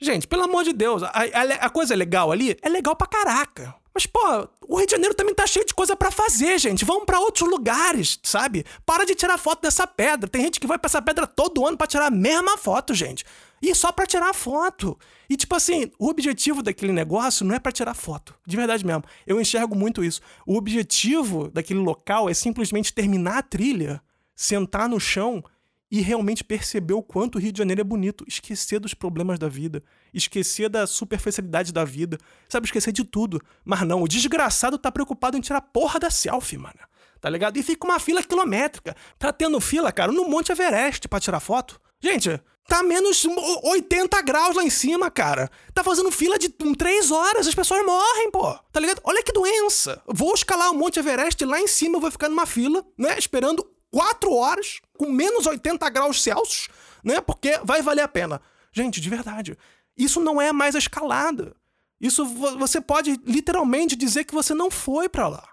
[0.00, 2.56] Gente, pelo amor de Deus, a, a, a coisa é legal ali?
[2.62, 3.74] É legal pra caraca.
[3.98, 6.84] Mas, pô, o Rio de Janeiro também tá cheio de coisa para fazer, gente.
[6.84, 8.64] Vamos para outros lugares, sabe?
[8.86, 10.30] Para de tirar foto dessa pedra.
[10.30, 13.24] Tem gente que vai pra essa pedra todo ano para tirar a mesma foto, gente.
[13.60, 14.96] E só para tirar foto.
[15.28, 18.36] E tipo assim, o objetivo daquele negócio não é para tirar foto.
[18.46, 19.02] De verdade mesmo.
[19.26, 20.20] Eu enxergo muito isso.
[20.46, 24.00] O objetivo daquele local é simplesmente terminar a trilha,
[24.32, 25.42] sentar no chão
[25.90, 28.24] e realmente perceber o quanto o Rio de Janeiro é bonito.
[28.28, 29.82] Esquecer dos problemas da vida.
[30.12, 32.18] Esquecer da superficialidade da vida.
[32.48, 33.40] Sabe, esquecer de tudo.
[33.64, 36.78] Mas não, o desgraçado tá preocupado em tirar a porra da selfie, mano.
[37.20, 37.56] Tá ligado?
[37.56, 38.94] E fica uma fila quilométrica.
[39.18, 41.80] Tá tendo fila, cara, no Monte Everest para tirar foto.
[42.00, 43.24] Gente, Tá menos
[43.62, 45.50] 80 graus lá em cima, cara.
[45.72, 48.54] Tá fazendo fila de 3 horas, as pessoas morrem, pô.
[48.70, 49.00] Tá ligado?
[49.04, 50.02] Olha que doença.
[50.06, 53.18] Vou escalar o Monte Everest lá em cima, eu vou ficar numa fila, né?
[53.18, 56.68] Esperando 4 horas, com menos 80 graus Celsius,
[57.02, 57.20] né?
[57.20, 58.40] Porque vai valer a pena.
[58.72, 59.56] Gente, de verdade.
[59.96, 61.54] Isso não é mais a escalada.
[62.00, 65.48] Isso você pode literalmente dizer que você não foi para lá.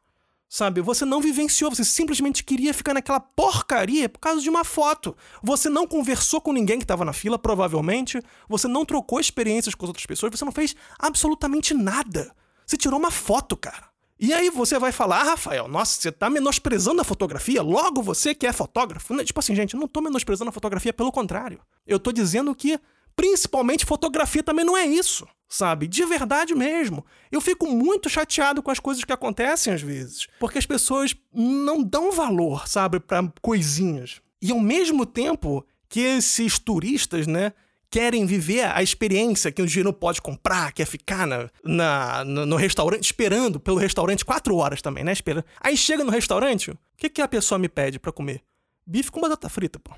[0.48, 0.80] Sabe?
[0.80, 5.17] Você não vivenciou, você simplesmente queria ficar naquela porcaria por causa de uma foto.
[5.41, 8.21] Você não conversou com ninguém que estava na fila, provavelmente.
[8.48, 12.34] Você não trocou experiências com as outras pessoas, você não fez absolutamente nada.
[12.65, 13.89] Você tirou uma foto, cara.
[14.19, 18.34] E aí você vai falar, ah, Rafael, nossa, você tá menosprezando a fotografia, logo você
[18.34, 19.15] que é fotógrafo.
[19.23, 21.60] Tipo assim, gente, eu não tô menosprezando a fotografia, pelo contrário.
[21.86, 22.80] Eu tô dizendo que,
[23.15, 25.88] principalmente, fotografia também não é isso sabe?
[25.88, 27.06] De verdade mesmo.
[27.32, 31.82] Eu fico muito chateado com as coisas que acontecem às vezes, porque as pessoas não
[31.84, 34.21] dão valor, sabe, para coisinhas.
[34.41, 37.54] E ao mesmo tempo que esses turistas, né,
[37.89, 42.45] querem viver a experiência que o dinheiro pode comprar, que é ficar na, na no,
[42.45, 45.13] no, restaurante, esperando pelo restaurante quatro horas também, né?
[45.13, 45.45] Esperando.
[45.60, 48.41] Aí chega no restaurante, o que, que a pessoa me pede para comer?
[48.86, 49.93] Bife com batata frita, pô.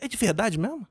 [0.00, 0.86] É de verdade mesmo?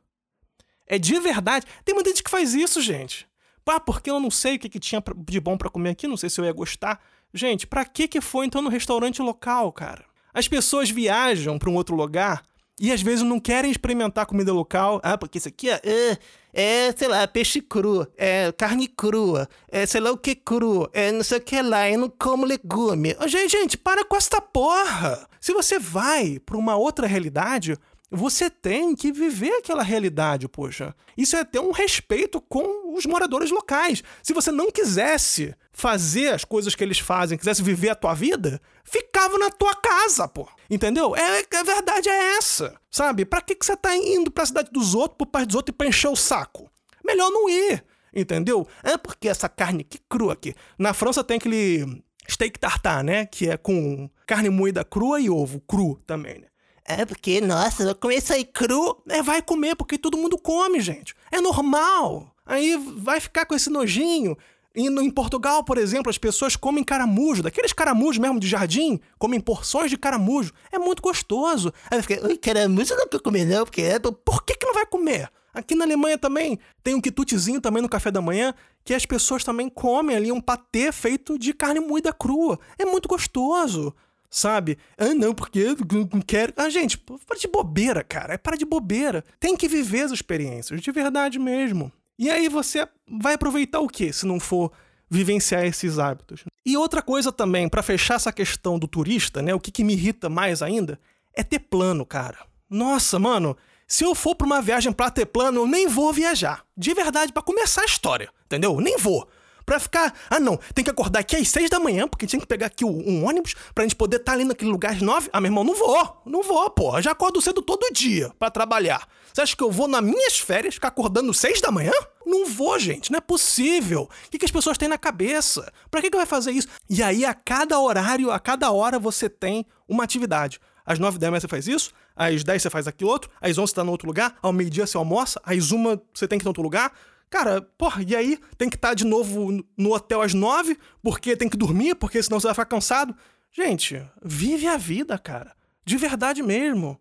[0.87, 1.65] É de verdade.
[1.85, 3.27] Tem muita gente que faz isso, gente.
[3.71, 6.17] Ah, porque eu não sei o que, que tinha de bom para comer aqui, não
[6.17, 6.99] sei se eu ia gostar.
[7.31, 10.03] Gente, pra que que foi então no restaurante local, cara?
[10.33, 12.43] As pessoas viajam para um outro lugar
[12.79, 14.99] e às vezes não querem experimentar comida local.
[15.03, 16.17] Ah, porque isso aqui é, é,
[16.53, 21.11] é, sei lá, peixe cru, é carne crua, é sei lá o que cru, é
[21.11, 23.15] não sei o que lá, eu não como legume.
[23.27, 25.27] Gente, gente, para com esta porra!
[25.41, 27.77] Se você vai para uma outra realidade,
[28.11, 30.95] você tem que viver aquela realidade, poxa.
[31.17, 34.03] Isso é ter um respeito com os moradores locais.
[34.23, 38.61] Se você não quisesse fazer as coisas que eles fazem, quisesse viver a tua vida,
[38.83, 40.49] ficava na tua casa, pô.
[40.69, 41.15] Entendeu?
[41.15, 43.25] É, a verdade é essa, sabe?
[43.25, 45.77] Pra que, que você tá indo pra cidade dos outros, pro país dos outros e
[45.77, 46.69] pra encher o saco?
[47.09, 47.83] melhor não ir.
[48.13, 48.67] Entendeu?
[48.83, 50.55] É porque essa carne que crua aqui.
[50.77, 53.25] Na França tem aquele steak tartar, né?
[53.25, 56.47] Que é com carne moída crua e ovo cru também, né?
[56.91, 58.99] É porque, nossa, eu comer isso aí cru.
[59.07, 61.13] É, vai comer, porque todo mundo come, gente.
[61.31, 62.33] É normal.
[62.43, 64.35] Aí vai ficar com esse nojinho.
[64.75, 69.39] E em Portugal, por exemplo, as pessoas comem caramujo, daqueles caramujos mesmo de jardim, comem
[69.39, 70.51] porções de caramujo.
[70.71, 71.71] É muito gostoso.
[71.91, 73.99] Aí fica, oi, caramujo não quero comer não, porque é...
[73.99, 75.29] Por que que não vai comer?
[75.53, 78.51] Aqui na Alemanha também tem um quitutezinho também no café da manhã,
[78.83, 82.59] que as pessoas também comem ali um patê feito de carne moída crua.
[82.79, 83.93] É muito gostoso,
[84.29, 84.77] sabe?
[84.97, 85.75] Ah, não, porque
[86.13, 86.53] não quero.
[86.55, 88.33] Ah, gente, para de bobeira, cara.
[88.33, 89.23] É para de bobeira.
[89.39, 91.91] Tem que viver as experiências, de verdade mesmo.
[92.17, 94.71] E aí você vai aproveitar o quê, se não for
[95.09, 96.43] vivenciar esses hábitos?
[96.65, 99.53] E outra coisa também, para fechar essa questão do turista, né?
[99.53, 100.99] O que, que me irrita mais ainda
[101.33, 102.37] é ter plano, cara.
[102.69, 106.63] Nossa, mano, se eu for pra uma viagem pra ter plano, eu nem vou viajar.
[106.77, 108.79] De verdade, para começar a história, entendeu?
[108.79, 109.27] Nem vou.
[109.69, 112.47] Pra ficar, ah não, tem que acordar aqui às seis da manhã, porque tinha que
[112.47, 115.29] pegar aqui um ônibus pra gente poder estar tá ali naquele lugar às nove.
[115.31, 116.73] Ah, meu irmão, não vou, não vou.
[116.95, 119.07] Eu já acordo cedo todo dia para trabalhar.
[119.31, 121.91] Você acha que eu vou nas minhas férias ficar acordando seis da manhã?
[122.25, 124.09] Não vou, gente, não é possível.
[124.25, 125.71] O que, que as pessoas têm na cabeça?
[125.91, 126.67] Pra que, que vai fazer isso?
[126.89, 130.59] E aí, a cada horário, a cada hora, você tem uma atividade.
[130.83, 133.69] Às 9 da manhã você faz isso, às 10 você faz aquilo outro, às 11
[133.69, 136.47] você tá no outro lugar, ao meio-dia você almoça, às 1 você tem que ir
[136.47, 136.91] em outro lugar.
[137.29, 141.35] Cara, porra, e aí tem que estar tá de novo no hotel às 9, porque
[141.35, 143.15] tem que dormir, porque senão você vai ficar cansado.
[143.51, 145.55] Gente, vive a vida, cara.
[145.85, 146.99] De verdade mesmo.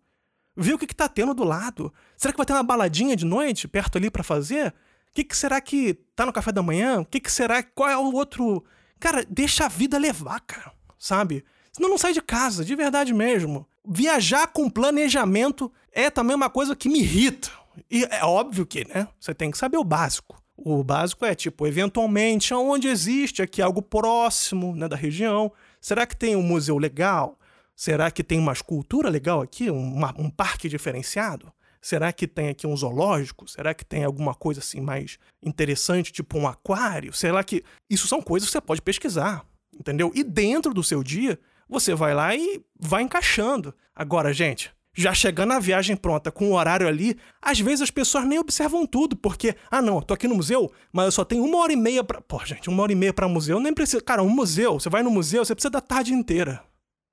[0.55, 1.93] Vê o que, que tá tendo do lado.
[2.17, 4.73] Será que vai ter uma baladinha de noite perto ali para fazer?
[5.09, 6.99] O que, que será que tá no café da manhã?
[6.99, 7.63] O que, que será?
[7.63, 8.63] Qual é o outro.
[8.99, 10.71] Cara, deixa a vida levar, cara.
[10.97, 11.45] Sabe?
[11.71, 13.65] Senão não sai de casa, de verdade mesmo.
[13.87, 17.49] Viajar com planejamento é também uma coisa que me irrita.
[17.89, 19.07] E é óbvio que, né?
[19.19, 20.41] Você tem que saber o básico.
[20.57, 25.51] O básico é tipo, eventualmente, onde existe aqui algo próximo né, da região.
[25.79, 27.37] Será que tem um museu legal?
[27.75, 29.69] Será que tem uma escultura legal aqui?
[29.71, 31.51] Uma, um parque diferenciado?
[31.81, 33.47] Será que tem aqui um zoológico?
[33.47, 37.13] Será que tem alguma coisa assim mais interessante, tipo um aquário?
[37.13, 37.63] Será que.
[37.89, 40.11] Isso são coisas que você pode pesquisar, entendeu?
[40.13, 41.39] E dentro do seu dia,
[41.69, 43.73] você vai lá e vai encaixando.
[43.95, 48.25] Agora, gente, já chegando a viagem pronta com o horário ali, às vezes as pessoas
[48.25, 51.57] nem observam tudo, porque, ah não, tô aqui no museu, mas eu só tenho uma
[51.59, 52.19] hora e meia pra.
[52.19, 54.01] Pô, gente, uma hora e meia pra museu, nem precisa.
[54.01, 56.61] Cara, um museu, você vai no museu, você precisa da tarde inteira.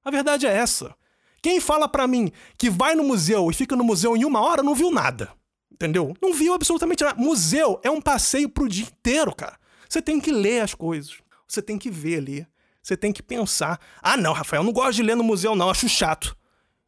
[0.04, 0.94] A verdade é essa.
[1.40, 4.64] Quem fala para mim que vai no museu e fica no museu em uma hora
[4.64, 5.30] não viu nada.
[5.70, 6.12] Entendeu?
[6.20, 7.20] Não viu absolutamente nada.
[7.20, 9.56] Museu é um passeio pro dia inteiro, cara.
[9.88, 11.18] Você tem que ler as coisas.
[11.46, 12.46] Você tem que ver ali.
[12.82, 13.78] Você tem que pensar.
[14.02, 16.36] Ah, não, Rafael, não gosto de ler no museu, não, acho chato.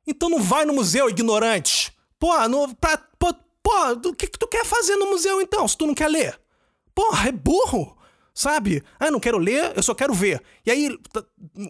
[0.09, 1.93] Então não vai no museu, ignorante.
[2.19, 3.29] Pô, no, pra, pô,
[4.07, 6.41] o que, que tu quer fazer no museu então, se tu não quer ler?
[6.95, 7.95] Porra, é burro,
[8.35, 8.83] sabe?
[8.99, 10.43] Ah, não quero ler, eu só quero ver.
[10.65, 10.99] E aí,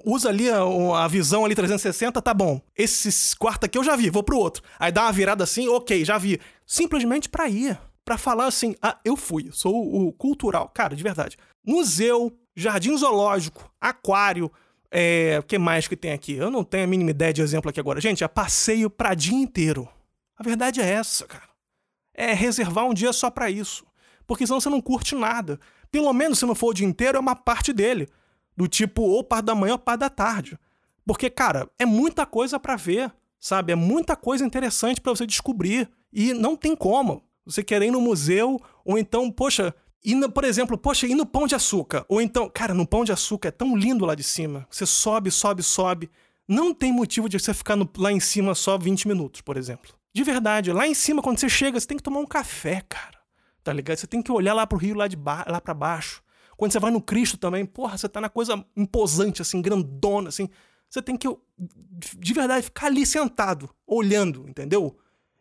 [0.04, 0.60] usa ali a,
[1.02, 2.62] a visão ali 360, tá bom.
[2.76, 4.62] Esse quarto aqui eu já vi, vou pro outro.
[4.78, 6.40] Aí dá uma virada assim, ok, já vi.
[6.64, 7.76] Simplesmente pra ir.
[8.04, 10.70] Pra falar assim, ah, eu fui, sou o cultural.
[10.72, 11.36] Cara, de verdade.
[11.66, 14.50] Museu, jardim zoológico, aquário.
[14.90, 16.34] É, o que mais que tem aqui?
[16.34, 18.00] Eu não tenho a mínima ideia de exemplo aqui agora.
[18.00, 19.88] Gente, é passeio pra dia inteiro.
[20.36, 21.48] A verdade é essa, cara.
[22.14, 23.86] É reservar um dia só para isso.
[24.26, 25.58] Porque senão você não curte nada.
[25.90, 28.08] Pelo menos se não for o dia inteiro, é uma parte dele.
[28.56, 30.58] Do tipo, ou parte da manhã ou parte da tarde.
[31.06, 33.72] Porque, cara, é muita coisa para ver, sabe?
[33.72, 35.88] É muita coisa interessante para você descobrir.
[36.12, 37.22] E não tem como.
[37.46, 41.26] Você querer ir no museu, ou então, poxa, e, no, por exemplo, poxa, e no
[41.26, 42.04] Pão de Açúcar?
[42.08, 44.66] Ou então, cara, no Pão de Açúcar é tão lindo lá de cima.
[44.70, 46.10] Você sobe, sobe, sobe.
[46.46, 49.92] Não tem motivo de você ficar no, lá em cima só 20 minutos, por exemplo.
[50.14, 53.18] De verdade, lá em cima, quando você chega, você tem que tomar um café, cara.
[53.62, 53.98] Tá ligado?
[53.98, 56.22] Você tem que olhar lá pro rio, lá, de ba lá pra baixo.
[56.56, 60.48] Quando você vai no Cristo também, porra, você tá na coisa imposante, assim, grandona, assim.
[60.88, 61.28] Você tem que,
[62.18, 64.96] de verdade, ficar ali sentado, olhando, entendeu?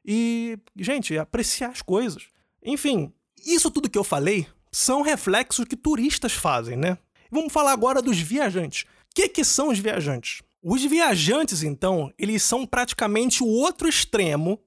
[0.06, 2.28] E, gente, apreciar as coisas.
[2.62, 3.14] Enfim,
[3.46, 6.98] isso tudo que eu falei são reflexos que turistas fazem, né?
[7.32, 8.84] Vamos falar agora dos viajantes.
[8.84, 10.42] O que, que são os viajantes?
[10.62, 14.60] Os viajantes, então, eles são praticamente o outro extremo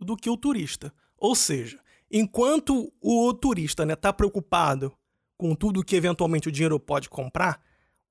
[0.00, 0.92] do que o turista.
[1.16, 1.78] Ou seja,
[2.10, 4.92] enquanto o turista está né, tá preocupado
[5.36, 7.60] com tudo que eventualmente o dinheiro pode comprar,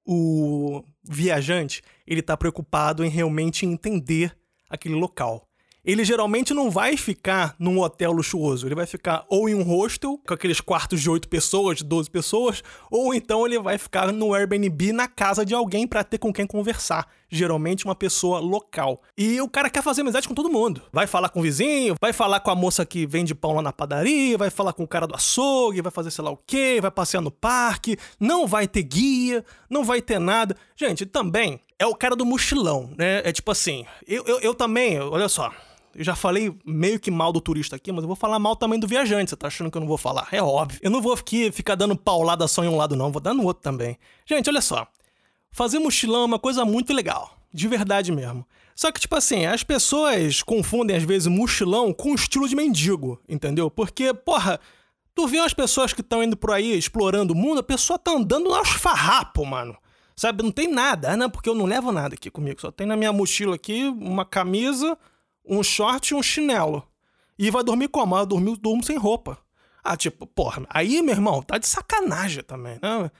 [0.05, 4.37] o viajante ele está preocupado em realmente entender
[4.69, 5.47] aquele local
[5.85, 8.65] ele geralmente não vai ficar num hotel luxuoso.
[8.65, 12.09] Ele vai ficar ou em um hostel, com aqueles quartos de 8 pessoas, de 12
[12.09, 16.31] pessoas, ou então ele vai ficar no Airbnb na casa de alguém para ter com
[16.31, 17.07] quem conversar.
[17.29, 19.01] geralmente uma pessoa local.
[19.17, 20.83] E o cara quer fazer amizade com todo mundo.
[20.91, 23.73] Vai falar com o vizinho, vai falar com a moça que vende pão lá na
[23.73, 26.91] padaria, vai falar com o cara do açougue, vai fazer sei lá o quê, vai
[26.91, 30.55] passear no parque, não vai ter guia, não vai ter nada.
[30.75, 33.21] Gente, também é o cara do mochilão, né?
[33.25, 35.51] É tipo assim, eu, eu, eu também, olha só,
[35.95, 38.79] eu já falei meio que mal do turista aqui, mas eu vou falar mal também
[38.79, 39.29] do viajante.
[39.29, 40.27] Você tá achando que eu não vou falar?
[40.31, 40.79] É óbvio.
[40.81, 43.11] Eu não vou aqui ficar dando paulada só em um lado, não.
[43.11, 43.97] Vou dar no outro também.
[44.25, 44.87] Gente, olha só.
[45.51, 47.37] Fazer mochilão é uma coisa muito legal.
[47.53, 48.45] De verdade mesmo.
[48.75, 53.69] Só que, tipo assim, as pessoas confundem às vezes mochilão com estilo de mendigo, entendeu?
[53.69, 54.59] Porque, porra,
[55.13, 58.11] tu vê as pessoas que estão indo por aí explorando o mundo, a pessoa tá
[58.11, 59.77] andando aos farrapos, mano.
[60.15, 61.15] Sabe, não tem nada.
[61.17, 62.61] Não, porque eu não levo nada aqui comigo.
[62.61, 64.97] Só tem na minha mochila aqui uma camisa,
[65.45, 66.83] um short e um chinelo.
[67.37, 68.15] E vai dormir como?
[68.15, 69.37] Ah, dormir, durmo sem roupa.
[69.83, 73.11] Ah, tipo, porra, aí, meu irmão, tá de sacanagem também, né?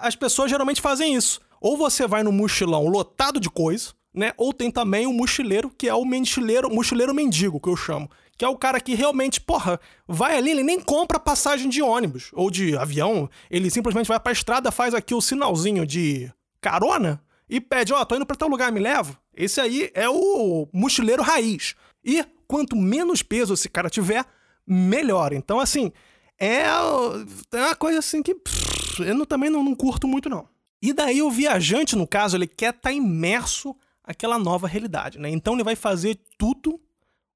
[0.00, 1.40] As pessoas geralmente fazem isso.
[1.60, 4.32] Ou você vai no mochilão lotado de coisa, né?
[4.36, 8.08] Ou tem também o mochileiro, que é o mochileiro, mochileiro mendigo, que eu chamo.
[8.38, 12.30] Que é o cara que realmente, porra, vai ali, ele nem compra passagem de ônibus
[12.34, 13.28] ou de avião.
[13.50, 18.06] Ele simplesmente vai pra estrada, faz aqui o sinalzinho de carona e pede, ó, oh,
[18.06, 19.16] tô indo pra tal lugar, me leva.
[19.34, 21.74] Esse aí é o mochileiro raiz.
[22.04, 24.24] E quanto menos peso esse cara tiver,
[24.66, 25.32] melhor.
[25.32, 25.92] Então, assim,
[26.38, 30.48] é, é uma coisa assim que pff, eu também não, não, curto muito, não.
[30.82, 33.74] E daí o viajante, no caso, ele quer estar tá imerso
[34.06, 35.28] naquela nova realidade, né?
[35.30, 36.80] Então ele vai fazer tudo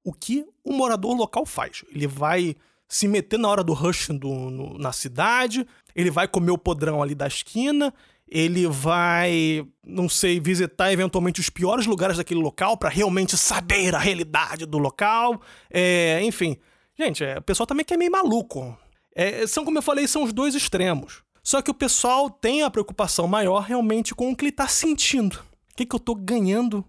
[0.03, 1.83] o que o morador local faz.
[1.93, 2.55] Ele vai
[2.87, 7.01] se meter na hora do rush do, no, na cidade, ele vai comer o podrão
[7.01, 7.93] ali da esquina,
[8.31, 13.99] ele vai, não sei, visitar eventualmente os piores lugares daquele local para realmente saber a
[13.99, 15.41] realidade do local.
[15.69, 16.55] É, enfim,
[16.97, 18.77] gente, é, o pessoal também que é meio maluco.
[19.13, 21.23] É, são, como eu falei, são os dois extremos.
[21.43, 25.35] Só que o pessoal tem a preocupação maior realmente com o que ele está sentindo.
[25.71, 26.85] O que, que eu estou ganhando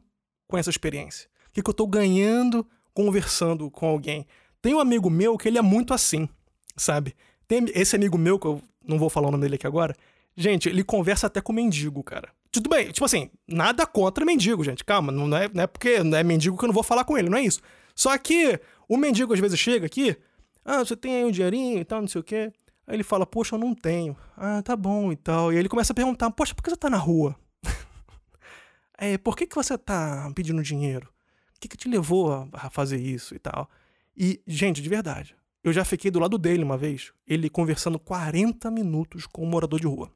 [0.46, 1.28] com essa experiência?
[1.48, 4.26] O que, que eu estou ganhando conversando com alguém?
[4.60, 6.28] Tem um amigo meu que ele é muito assim,
[6.76, 7.16] sabe?
[7.48, 9.96] Tem esse amigo meu, que eu não vou falar o nome dele aqui agora,
[10.36, 12.30] Gente, ele conversa até com mendigo, cara.
[12.50, 14.84] Tudo bem, tipo assim, nada contra mendigo, gente.
[14.84, 17.16] Calma, não é, não é porque não é mendigo que eu não vou falar com
[17.16, 17.60] ele, não é isso.
[17.94, 20.16] Só que o mendigo às vezes chega aqui,
[20.64, 22.52] ah, você tem aí um dinheirinho e tal, não sei o quê.
[22.86, 24.16] Aí ele fala, poxa, eu não tenho.
[24.36, 25.52] Ah, tá bom e tal.
[25.52, 27.36] E aí ele começa a perguntar, poxa, por que você tá na rua?
[28.98, 31.08] é, por que, que você tá pedindo dinheiro?
[31.56, 33.70] O que, que te levou a fazer isso e tal?
[34.16, 38.70] E, gente, de verdade, eu já fiquei do lado dele uma vez, ele conversando 40
[38.70, 40.10] minutos com um morador de rua.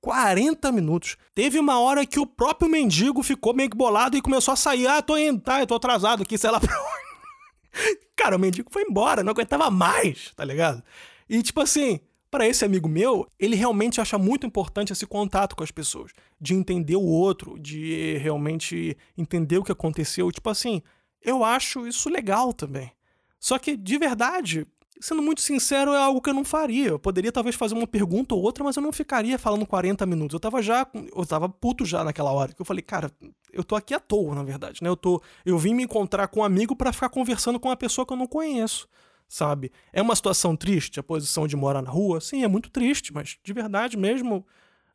[0.00, 1.16] 40 minutos.
[1.34, 4.86] Teve uma hora que o próprio mendigo ficou meio que bolado e começou a sair.
[4.86, 6.60] Ah, tô indo, tá, eu tô atrasado aqui, sei lá.
[8.16, 10.82] Cara, o mendigo foi embora, não aguentava mais, tá ligado?
[11.28, 15.64] E tipo assim, para esse amigo meu, ele realmente acha muito importante esse contato com
[15.64, 20.30] as pessoas, de entender o outro, de realmente entender o que aconteceu.
[20.30, 20.82] Tipo assim,
[21.22, 22.92] eu acho isso legal também.
[23.38, 24.66] Só que, de verdade,
[25.00, 26.88] sendo muito sincero, é algo que eu não faria.
[26.88, 30.34] Eu poderia talvez fazer uma pergunta ou outra, mas eu não ficaria falando 40 minutos.
[30.34, 33.10] Eu tava já, eu tava puto já naquela hora, que eu falei, cara,
[33.52, 34.88] eu tô aqui à toa, na verdade, né?
[34.88, 38.06] Eu tô, eu vim me encontrar com um amigo para ficar conversando com uma pessoa
[38.06, 38.86] que eu não conheço,
[39.28, 39.72] sabe?
[39.92, 42.20] É uma situação triste a posição de morar na rua?
[42.20, 44.46] Sim, é muito triste, mas de verdade mesmo,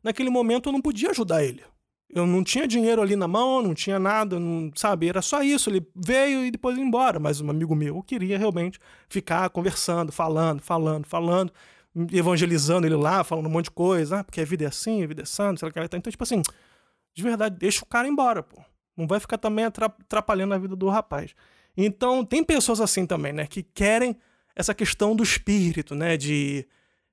[0.02, 1.62] naquele momento eu não podia ajudar ele.
[2.08, 5.08] Eu não tinha dinheiro ali na mão, não tinha nada, não, sabe?
[5.08, 5.68] Era só isso.
[5.68, 7.18] Ele veio e depois ia embora.
[7.18, 8.78] Mas um amigo meu queria realmente
[9.08, 11.52] ficar conversando, falando, falando, falando,
[12.12, 14.20] evangelizando ele lá, falando um monte de coisa.
[14.20, 16.22] Ah, porque a vida é assim, a vida é santa, sei lá que Então, tipo
[16.22, 16.42] assim,
[17.14, 18.62] de verdade, deixa o cara embora, pô.
[18.96, 21.34] Não vai ficar também atrapalhando a vida do rapaz.
[21.76, 23.46] Então, tem pessoas assim também, né?
[23.46, 24.16] Que querem
[24.54, 26.16] essa questão do espírito, né?
[26.16, 26.66] De,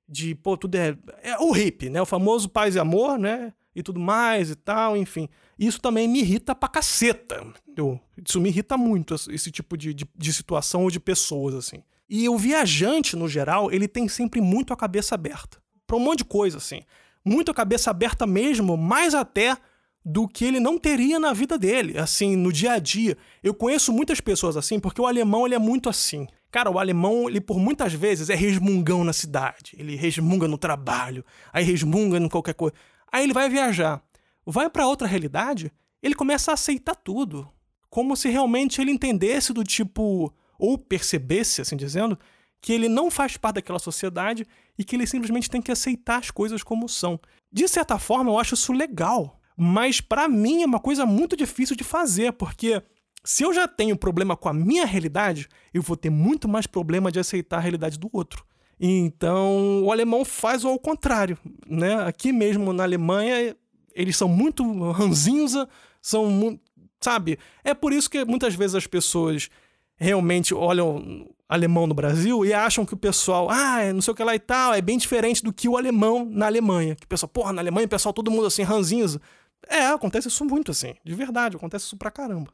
[0.08, 0.96] de pô, tudo é.
[1.22, 2.00] É o hippie, né?
[2.00, 3.52] O famoso paz e amor, né?
[3.74, 5.28] E tudo mais e tal, enfim.
[5.58, 7.44] Isso também me irrita pra caceta.
[7.76, 11.82] Eu, isso me irrita muito, esse tipo de, de, de situação ou de pessoas, assim.
[12.08, 15.58] E o viajante, no geral, ele tem sempre muito a cabeça aberta.
[15.86, 16.82] Pra um monte de coisa, assim.
[17.24, 19.56] Muito a cabeça aberta mesmo, mais até
[20.04, 23.16] do que ele não teria na vida dele, assim, no dia a dia.
[23.42, 26.26] Eu conheço muitas pessoas assim, porque o alemão ele é muito assim.
[26.50, 29.74] Cara, o alemão, ele por muitas vezes é resmungão na cidade.
[29.78, 32.74] Ele resmunga no trabalho, aí resmunga em qualquer coisa.
[33.14, 34.02] Aí ele vai viajar,
[34.44, 35.70] vai para outra realidade,
[36.02, 37.48] ele começa a aceitar tudo,
[37.88, 42.18] como se realmente ele entendesse do tipo ou percebesse, assim dizendo,
[42.60, 44.44] que ele não faz parte daquela sociedade
[44.76, 47.20] e que ele simplesmente tem que aceitar as coisas como são.
[47.52, 51.76] De certa forma, eu acho isso legal, mas para mim é uma coisa muito difícil
[51.76, 52.82] de fazer, porque
[53.22, 57.12] se eu já tenho problema com a minha realidade, eu vou ter muito mais problema
[57.12, 58.44] de aceitar a realidade do outro.
[58.78, 62.02] Então, o alemão faz ao contrário, né?
[62.04, 63.56] Aqui mesmo na Alemanha,
[63.94, 65.68] eles são muito ranzinza,
[66.02, 66.58] São,
[67.00, 67.38] sabe?
[67.62, 69.48] É por isso que muitas vezes as pessoas
[69.96, 74.24] realmente olham alemão no Brasil e acham que o pessoal, ah, não sei o que
[74.24, 76.96] lá e tal, é bem diferente do que o alemão na Alemanha.
[76.96, 79.20] Que o pessoal, porra, na Alemanha o pessoal todo mundo assim, ranzinza.
[79.68, 82.52] É, acontece isso muito assim, de verdade, acontece isso pra caramba.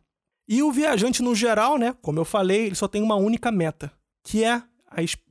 [0.48, 3.92] E o viajante no geral, né, como eu falei, ele só tem uma única meta,
[4.24, 4.62] que é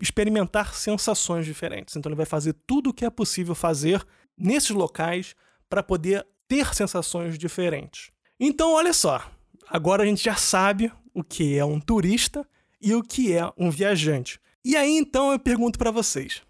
[0.01, 1.95] experimentar sensações diferentes.
[1.95, 4.05] Então ele vai fazer tudo o que é possível fazer
[4.37, 5.35] nesses locais
[5.69, 8.11] para poder ter sensações diferentes.
[8.39, 9.29] Então, olha só,
[9.69, 12.47] agora a gente já sabe o que é um turista
[12.81, 14.39] e o que é um viajante.
[14.63, 16.41] E aí então eu pergunto para vocês: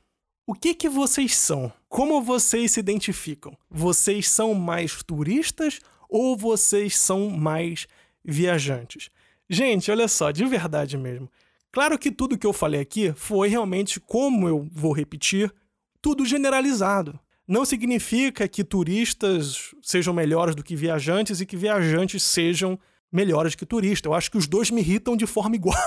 [0.45, 1.72] o que que vocês são?
[1.88, 3.57] Como vocês se identificam?
[3.70, 7.88] Vocês são mais turistas ou vocês são mais
[8.24, 9.10] viajantes?
[9.49, 11.30] Gente, olha só, de verdade mesmo.
[11.72, 15.53] Claro que tudo que eu falei aqui foi realmente, como eu vou repetir,
[16.01, 17.20] tudo generalizado.
[17.47, 22.80] Não significa que turistas sejam melhores do que viajantes e que viajantes sejam
[23.11, 24.09] melhores que turistas.
[24.09, 25.78] Eu acho que os dois me irritam de forma igual.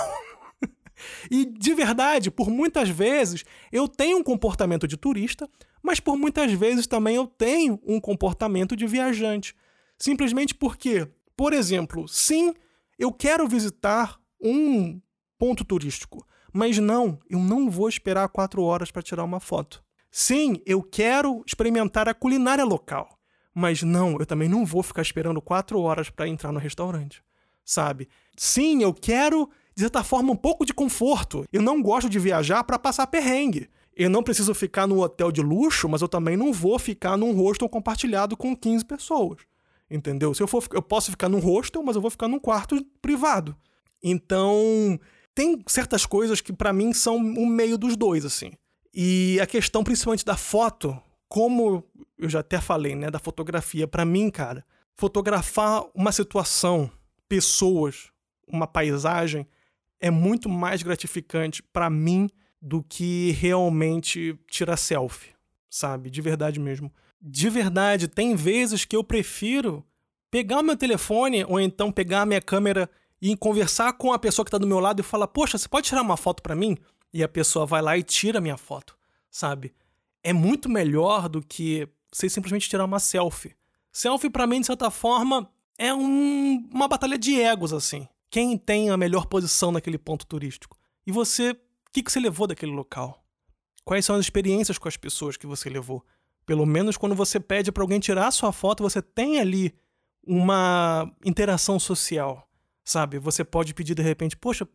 [1.30, 5.48] e de verdade, por muitas vezes eu tenho um comportamento de turista,
[5.82, 9.54] mas por muitas vezes também eu tenho um comportamento de viajante.
[9.98, 12.54] Simplesmente porque, por exemplo, sim,
[12.98, 15.00] eu quero visitar um
[15.42, 19.82] ponto turístico, mas não, eu não vou esperar quatro horas para tirar uma foto.
[20.08, 23.18] Sim, eu quero experimentar a culinária local,
[23.52, 27.24] mas não, eu também não vou ficar esperando quatro horas para entrar no restaurante,
[27.64, 28.08] sabe?
[28.36, 31.44] Sim, eu quero, de certa forma, um pouco de conforto.
[31.52, 33.68] Eu não gosto de viajar para passar perrengue.
[33.96, 37.32] Eu não preciso ficar num hotel de luxo, mas eu também não vou ficar num
[37.32, 39.38] hostel compartilhado com 15 pessoas.
[39.90, 40.32] Entendeu?
[40.34, 43.56] Se eu for, eu posso ficar num hostel, mas eu vou ficar num quarto privado.
[44.02, 44.98] Então,
[45.34, 48.52] tem certas coisas que para mim são o meio dos dois, assim.
[48.94, 51.84] E a questão principalmente da foto, como
[52.18, 54.64] eu já até falei, né, da fotografia, para mim, cara,
[54.94, 56.90] fotografar uma situação,
[57.28, 58.10] pessoas,
[58.46, 59.46] uma paisagem
[60.00, 62.28] é muito mais gratificante para mim
[62.60, 65.30] do que realmente tirar selfie,
[65.70, 66.10] sabe?
[66.10, 66.92] De verdade mesmo.
[67.20, 69.84] De verdade, tem vezes que eu prefiro
[70.30, 72.90] pegar o meu telefone ou então pegar a minha câmera
[73.22, 75.88] e conversar com a pessoa que está do meu lado e falar: "Poxa, você pode
[75.88, 76.76] tirar uma foto para mim?"
[77.14, 78.98] E a pessoa vai lá e tira a minha foto,
[79.30, 79.72] sabe?
[80.22, 83.56] é muito melhor do que você simplesmente tirar uma selfie.
[83.90, 88.06] Selfie, para mim, de certa forma, é um, uma batalha de egos, assim.
[88.30, 90.78] Quem tem a melhor posição naquele ponto turístico?
[91.06, 91.56] E você, o
[91.92, 93.22] que, que você levou daquele local?
[93.84, 96.04] Quais são as experiências com as pessoas que você levou?
[96.46, 99.74] Pelo menos quando você pede para alguém tirar a sua foto, você tem ali
[100.24, 102.48] uma interação social,
[102.84, 103.18] sabe?
[103.18, 104.66] Você pode pedir de repente, poxa,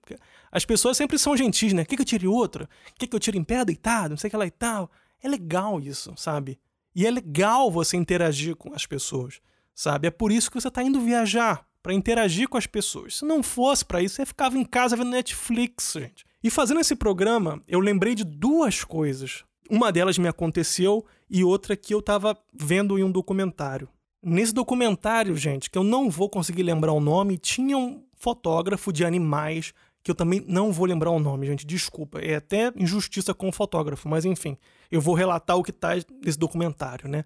[0.52, 1.86] as pessoas sempre são gentis, né?
[1.86, 2.70] Quer que eu tire outra?
[2.98, 4.12] Que eu tire em pé deitado?
[4.12, 4.90] Não sei o que lá e tal.
[5.22, 6.60] É legal isso, sabe?
[6.96, 9.40] E é legal você interagir com as pessoas,
[9.76, 10.08] sabe?
[10.08, 13.18] É por isso que você está indo viajar, para interagir com as pessoas.
[13.18, 16.26] Se não fosse para isso, você ficava em casa vendo Netflix, gente.
[16.44, 19.44] E fazendo esse programa, eu lembrei de duas coisas.
[19.70, 23.88] Uma delas me aconteceu e outra que eu estava vendo em um documentário.
[24.30, 29.06] Nesse documentário, gente, que eu não vou conseguir lembrar o nome, tinha um fotógrafo de
[29.06, 29.74] animais
[30.04, 32.20] que eu também não vou lembrar o nome, gente, desculpa.
[32.20, 34.58] É até injustiça com o fotógrafo, mas enfim,
[34.92, 37.24] eu vou relatar o que está nesse documentário, né?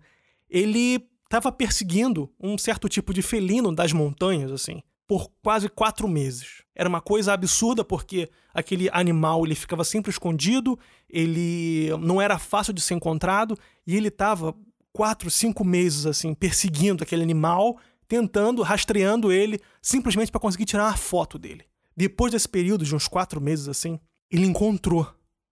[0.48, 6.62] Ele estava perseguindo um certo tipo de felino das montanhas, assim, por quase quatro meses.
[6.76, 10.78] Era uma coisa absurda porque aquele animal ele ficava sempre escondido,
[11.10, 14.56] ele não era fácil de ser encontrado e ele estava
[14.94, 20.98] quatro, cinco meses assim perseguindo aquele animal, tentando, rastreando ele, simplesmente para conseguir tirar uma
[20.98, 21.66] foto dele.
[21.96, 25.08] Depois desse período de uns quatro meses assim, ele encontrou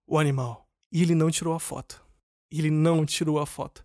[0.08, 2.04] o animal e ele não tirou a foto.
[2.52, 3.84] Ele não tirou a foto.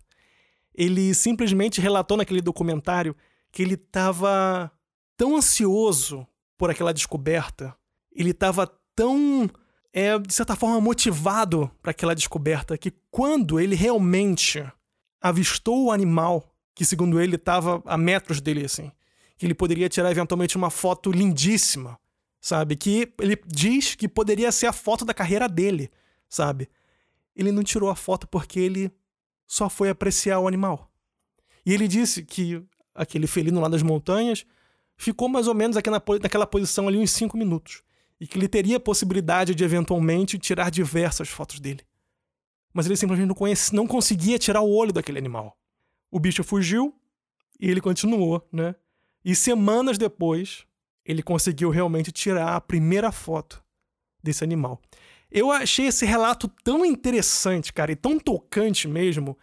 [0.73, 3.15] Ele simplesmente relatou naquele documentário
[3.51, 4.71] que ele estava
[5.15, 6.27] tão ansioso
[6.57, 7.75] por aquela descoberta,
[8.11, 9.49] ele estava tão,
[9.93, 14.65] é, de certa forma, motivado para aquela descoberta que quando ele realmente
[15.25, 18.91] avistou o animal, que segundo ele estava a metros dele assim,
[19.39, 21.97] que ele poderia tirar eventualmente uma foto lindíssima,
[22.39, 22.75] sabe?
[22.75, 25.89] Que ele diz que poderia ser a foto da carreira dele,
[26.29, 26.69] sabe?
[27.35, 28.91] Ele não tirou a foto porque ele
[29.47, 30.91] só foi apreciar o animal.
[31.65, 32.63] E ele disse que
[32.93, 34.45] aquele felino lá das montanhas
[34.95, 35.75] ficou mais ou menos
[36.21, 37.81] naquela posição ali uns 5 minutos.
[38.21, 41.81] E que ele teria a possibilidade de eventualmente tirar diversas fotos dele.
[42.75, 43.35] Mas ele simplesmente não,
[43.71, 45.57] não conseguia tirar o olho daquele animal.
[46.11, 46.93] O bicho fugiu
[47.57, 48.75] e ele continuou, né?
[49.23, 50.65] E semanas depois,
[51.05, 53.63] ele conseguiu realmente tirar a primeira foto
[54.21, 54.81] desse animal.
[55.31, 59.37] Eu achei esse relato tão interessante, cara, e tão tocante mesmo,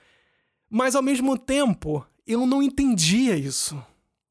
[0.68, 3.82] mas ao mesmo tempo eu não entendia isso.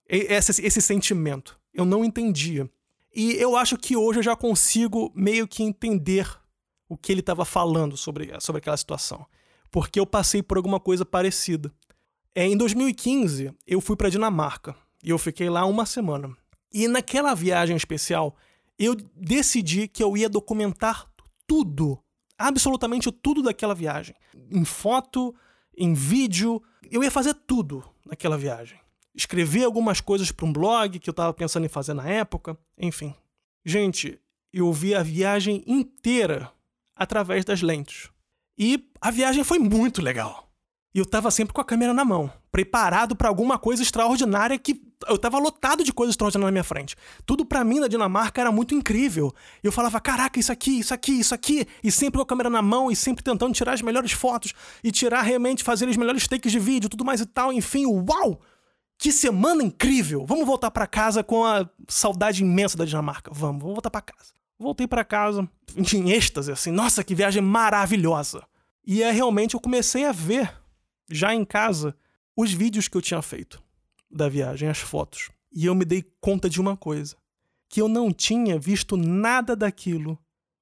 [0.08, 1.60] esse, esse sentimento.
[1.74, 2.70] Eu não entendia.
[3.16, 6.39] E eu acho que hoje eu já consigo meio que entender
[6.92, 9.26] o que ele estava falando sobre, sobre aquela situação.
[9.72, 11.72] Porque eu passei por alguma coisa parecida.
[12.36, 16.36] É, em 2015, eu fui para Dinamarca e eu fiquei lá uma semana.
[16.70, 18.36] E naquela viagem especial,
[18.78, 21.10] eu decidi que eu ia documentar
[21.48, 21.98] tudo,
[22.38, 24.14] absolutamente tudo daquela viagem.
[24.52, 25.34] Em foto,
[25.78, 26.62] em vídeo,
[26.92, 28.78] eu ia fazer tudo naquela viagem.
[29.16, 33.16] Escrever algumas coisas para um blog que eu estava pensando em fazer na época, enfim.
[33.64, 34.20] Gente,
[34.52, 36.52] eu vi a viagem inteira
[37.02, 38.12] através das lentes.
[38.56, 40.52] E a viagem foi muito legal.
[40.93, 44.80] E eu tava sempre com a câmera na mão, preparado para alguma coisa extraordinária que
[45.08, 46.95] eu tava lotado de coisas extraordinárias na minha frente.
[47.26, 49.34] Tudo para mim na Dinamarca era muito incrível.
[49.64, 52.62] Eu falava, caraca, isso aqui, isso aqui, isso aqui, e sempre com a câmera na
[52.62, 56.52] mão e sempre tentando tirar as melhores fotos e tirar realmente fazer os melhores takes
[56.52, 58.39] de vídeo, tudo mais e tal, enfim, uau!
[58.99, 60.24] Que semana incrível!
[60.28, 63.32] Vamos voltar para casa com a saudade imensa da Dinamarca.
[63.34, 64.41] Vamos, vamos voltar para casa.
[64.62, 68.45] Voltei para casa em êxtase assim, nossa, que viagem maravilhosa.
[68.86, 70.53] E é realmente eu comecei a ver
[71.09, 71.97] já em casa,
[72.38, 73.62] os vídeos que eu tinha feito
[74.09, 75.32] da viagem, as fotos.
[75.51, 77.18] E eu me dei conta de uma coisa:
[77.68, 80.16] que eu não tinha visto nada daquilo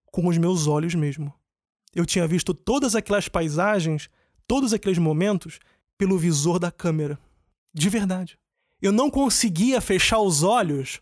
[0.06, 1.34] com os meus olhos mesmo.
[1.94, 4.10] Eu tinha visto todas aquelas paisagens,
[4.48, 5.60] todos aqueles momentos,
[5.98, 7.20] pelo visor da câmera.
[7.74, 8.40] De verdade.
[8.82, 11.02] Eu não conseguia fechar os olhos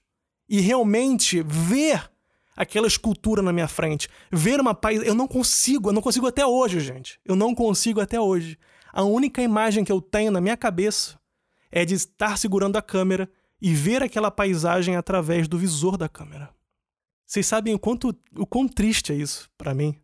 [0.49, 2.09] e realmente ver
[2.57, 5.07] aquela escultura na minha frente, ver uma paisagem.
[5.07, 7.19] Eu não consigo, eu não consigo até hoje, gente.
[7.23, 8.57] Eu não consigo até hoje
[8.97, 11.19] a única imagem que eu tenho na minha cabeça
[11.71, 13.29] é de estar segurando a câmera
[13.61, 16.49] e ver aquela paisagem através do visor da câmera.
[17.23, 19.95] Vocês sabem o quanto o quão triste é isso para mim?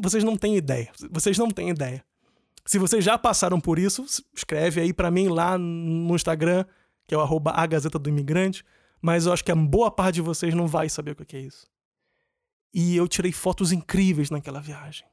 [0.00, 0.90] Vocês não têm ideia.
[1.10, 2.02] Vocês não têm ideia.
[2.64, 6.64] Se vocês já passaram por isso, escreve aí para mim lá no Instagram,
[7.06, 8.64] que é o arroba a Gazeta do Imigrante,
[9.02, 11.40] mas eu acho que a boa parte de vocês não vai saber o que é
[11.40, 11.66] isso.
[12.72, 15.04] E eu tirei fotos incríveis naquela viagem.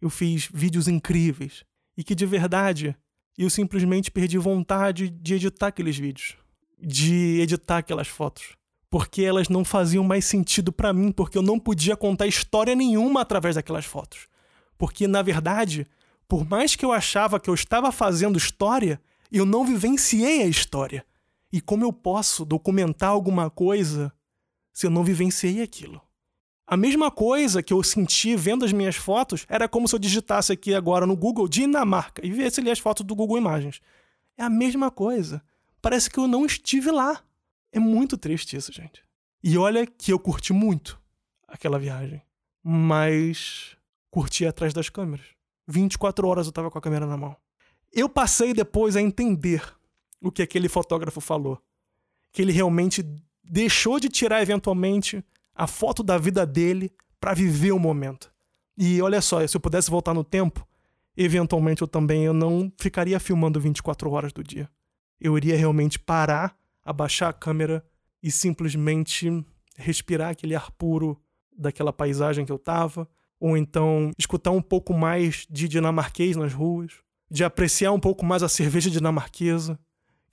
[0.00, 1.64] Eu fiz vídeos incríveis
[1.96, 2.96] e que de verdade
[3.38, 6.36] eu simplesmente perdi vontade de editar aqueles vídeos,
[6.78, 8.56] de editar aquelas fotos,
[8.90, 13.22] porque elas não faziam mais sentido para mim, porque eu não podia contar história nenhuma
[13.22, 14.26] através daquelas fotos.
[14.76, 15.86] Porque na verdade,
[16.28, 19.00] por mais que eu achava que eu estava fazendo história,
[19.30, 21.04] eu não vivenciei a história.
[21.54, 24.12] E como eu posso documentar alguma coisa
[24.72, 26.02] se eu não vivenciei aquilo?
[26.66, 30.52] A mesma coisa que eu senti vendo as minhas fotos era como se eu digitasse
[30.52, 33.80] aqui agora no Google Dinamarca e viesse ali as fotos do Google Imagens.
[34.36, 35.40] É a mesma coisa.
[35.80, 37.22] Parece que eu não estive lá.
[37.70, 39.04] É muito triste isso, gente.
[39.40, 41.00] E olha que eu curti muito
[41.46, 42.20] aquela viagem.
[42.64, 43.76] Mas
[44.10, 45.26] curti atrás das câmeras.
[45.68, 47.36] 24 horas eu tava com a câmera na mão.
[47.92, 49.62] Eu passei depois a entender
[50.24, 51.60] o que aquele fotógrafo falou.
[52.32, 53.04] Que ele realmente
[53.42, 55.22] deixou de tirar eventualmente
[55.54, 58.32] a foto da vida dele para viver o momento.
[58.76, 60.66] E olha só, se eu pudesse voltar no tempo,
[61.16, 64.68] eventualmente eu também eu não ficaria filmando 24 horas do dia.
[65.20, 67.84] Eu iria realmente parar, abaixar a câmera
[68.22, 69.44] e simplesmente
[69.76, 71.20] respirar aquele ar puro
[71.56, 73.08] daquela paisagem que eu tava,
[73.38, 76.94] ou então escutar um pouco mais de dinamarquês nas ruas,
[77.30, 79.78] de apreciar um pouco mais a cerveja dinamarquesa,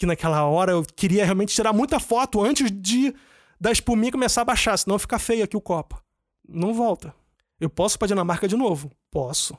[0.02, 3.14] que naquela hora eu queria realmente tirar muita foto antes de
[3.60, 6.04] da espuminha começar a baixar, senão fica feio aqui o copo.
[6.50, 7.14] Não volta.
[7.60, 8.90] Eu posso para Dinamarca de novo?
[9.12, 9.56] Posso.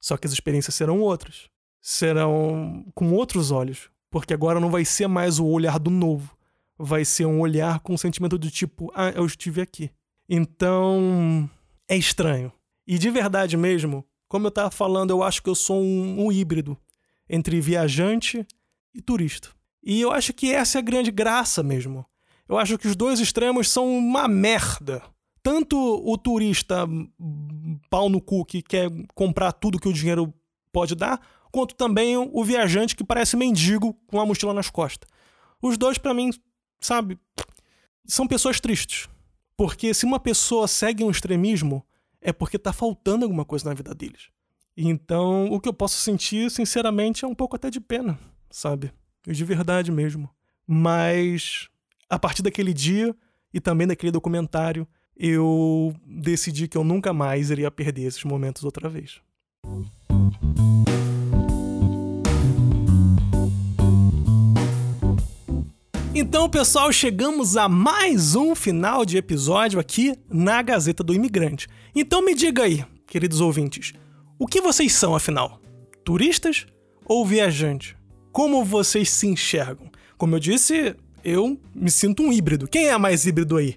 [0.00, 1.50] Só que as experiências serão outras.
[1.78, 3.90] Serão com outros olhos.
[4.10, 6.34] Porque agora não vai ser mais o olhar do novo.
[6.78, 9.90] Vai ser um olhar com um sentimento do tipo, ah, eu estive aqui.
[10.26, 11.50] Então,
[11.86, 12.50] é estranho.
[12.86, 16.32] E de verdade mesmo, como eu tava falando, eu acho que eu sou um, um
[16.32, 16.78] híbrido
[17.28, 18.46] entre viajante
[18.94, 19.48] e turista.
[19.82, 22.06] E eu acho que essa é a grande graça mesmo.
[22.48, 25.02] Eu acho que os dois extremos são uma merda.
[25.42, 26.86] Tanto o turista
[27.90, 30.32] pau no cu que quer comprar tudo que o dinheiro
[30.72, 31.20] pode dar,
[31.52, 35.08] quanto também o viajante que parece mendigo com a mochila nas costas.
[35.60, 36.30] Os dois, para mim,
[36.80, 37.18] sabe,
[38.06, 39.08] são pessoas tristes.
[39.56, 41.86] Porque se uma pessoa segue um extremismo,
[42.20, 44.28] é porque tá faltando alguma coisa na vida deles.
[44.76, 48.18] Então, o que eu posso sentir, sinceramente, é um pouco até de pena,
[48.54, 48.92] sabe?
[49.26, 50.30] De verdade mesmo.
[50.66, 51.68] Mas
[52.08, 53.14] a partir daquele dia
[53.52, 54.86] e também daquele documentário,
[55.16, 59.20] eu decidi que eu nunca mais iria perder esses momentos outra vez.
[66.14, 71.66] Então, pessoal, chegamos a mais um final de episódio aqui na Gazeta do Imigrante.
[71.92, 73.92] Então me diga aí, queridos ouvintes,
[74.38, 75.60] o que vocês são afinal?
[76.04, 76.66] Turistas
[77.04, 77.96] ou viajantes?
[78.34, 79.88] Como vocês se enxergam?
[80.18, 82.66] Como eu disse, eu me sinto um híbrido.
[82.66, 83.76] Quem é mais híbrido aí?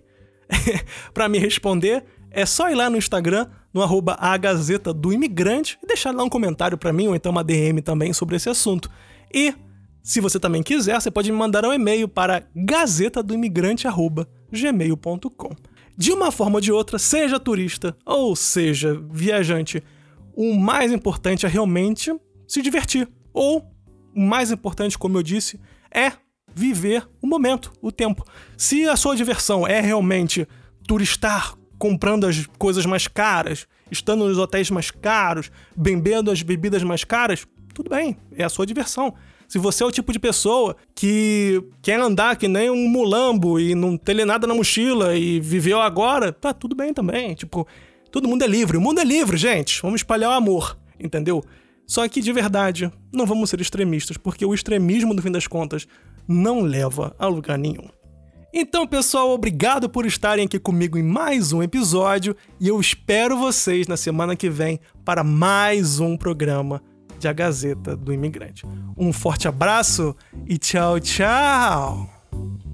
[1.13, 5.77] para me responder, é só ir lá no Instagram, no arroba a Gazeta do Imigrante,
[5.83, 8.89] e deixar lá um comentário para mim, ou então uma DM também sobre esse assunto.
[9.31, 9.53] E,
[10.01, 15.55] se você também quiser, você pode me mandar um e-mail para gazetadoimigrante.gmail.com.
[15.95, 19.83] De uma forma ou de outra, seja turista ou seja viajante,
[20.35, 22.11] o mais importante é realmente
[22.47, 23.07] se divertir.
[23.31, 23.76] Ou,
[24.17, 25.59] o mais importante, como eu disse,
[25.91, 26.11] é
[26.55, 28.25] viver o momento, o tempo.
[28.57, 30.47] Se a sua diversão é realmente
[30.87, 37.03] turistar comprando as coisas mais caras, estando nos hotéis mais caros, bebendo as bebidas mais
[37.03, 37.45] caras,
[37.75, 39.13] tudo bem, é a sua diversão.
[39.47, 43.75] Se você é o tipo de pessoa que quer andar que nem um mulambo e
[43.75, 47.35] não ter nada na mochila e viveu agora, tá tudo bem também.
[47.35, 47.67] Tipo,
[48.11, 48.77] todo mundo é livre.
[48.77, 49.79] O mundo é livre, gente.
[49.83, 51.43] Vamos espalhar o amor, entendeu?
[51.87, 55.87] Só que de verdade, não vamos ser extremistas, porque o extremismo, no fim das contas,
[56.27, 57.87] não leva a lugar nenhum.
[58.53, 63.87] Então, pessoal, obrigado por estarem aqui comigo em mais um episódio e eu espero vocês
[63.87, 66.81] na semana que vem para mais um programa
[67.19, 68.65] de A Gazeta do Imigrante.
[68.97, 70.15] Um forte abraço
[70.45, 72.66] e tchau, tchau!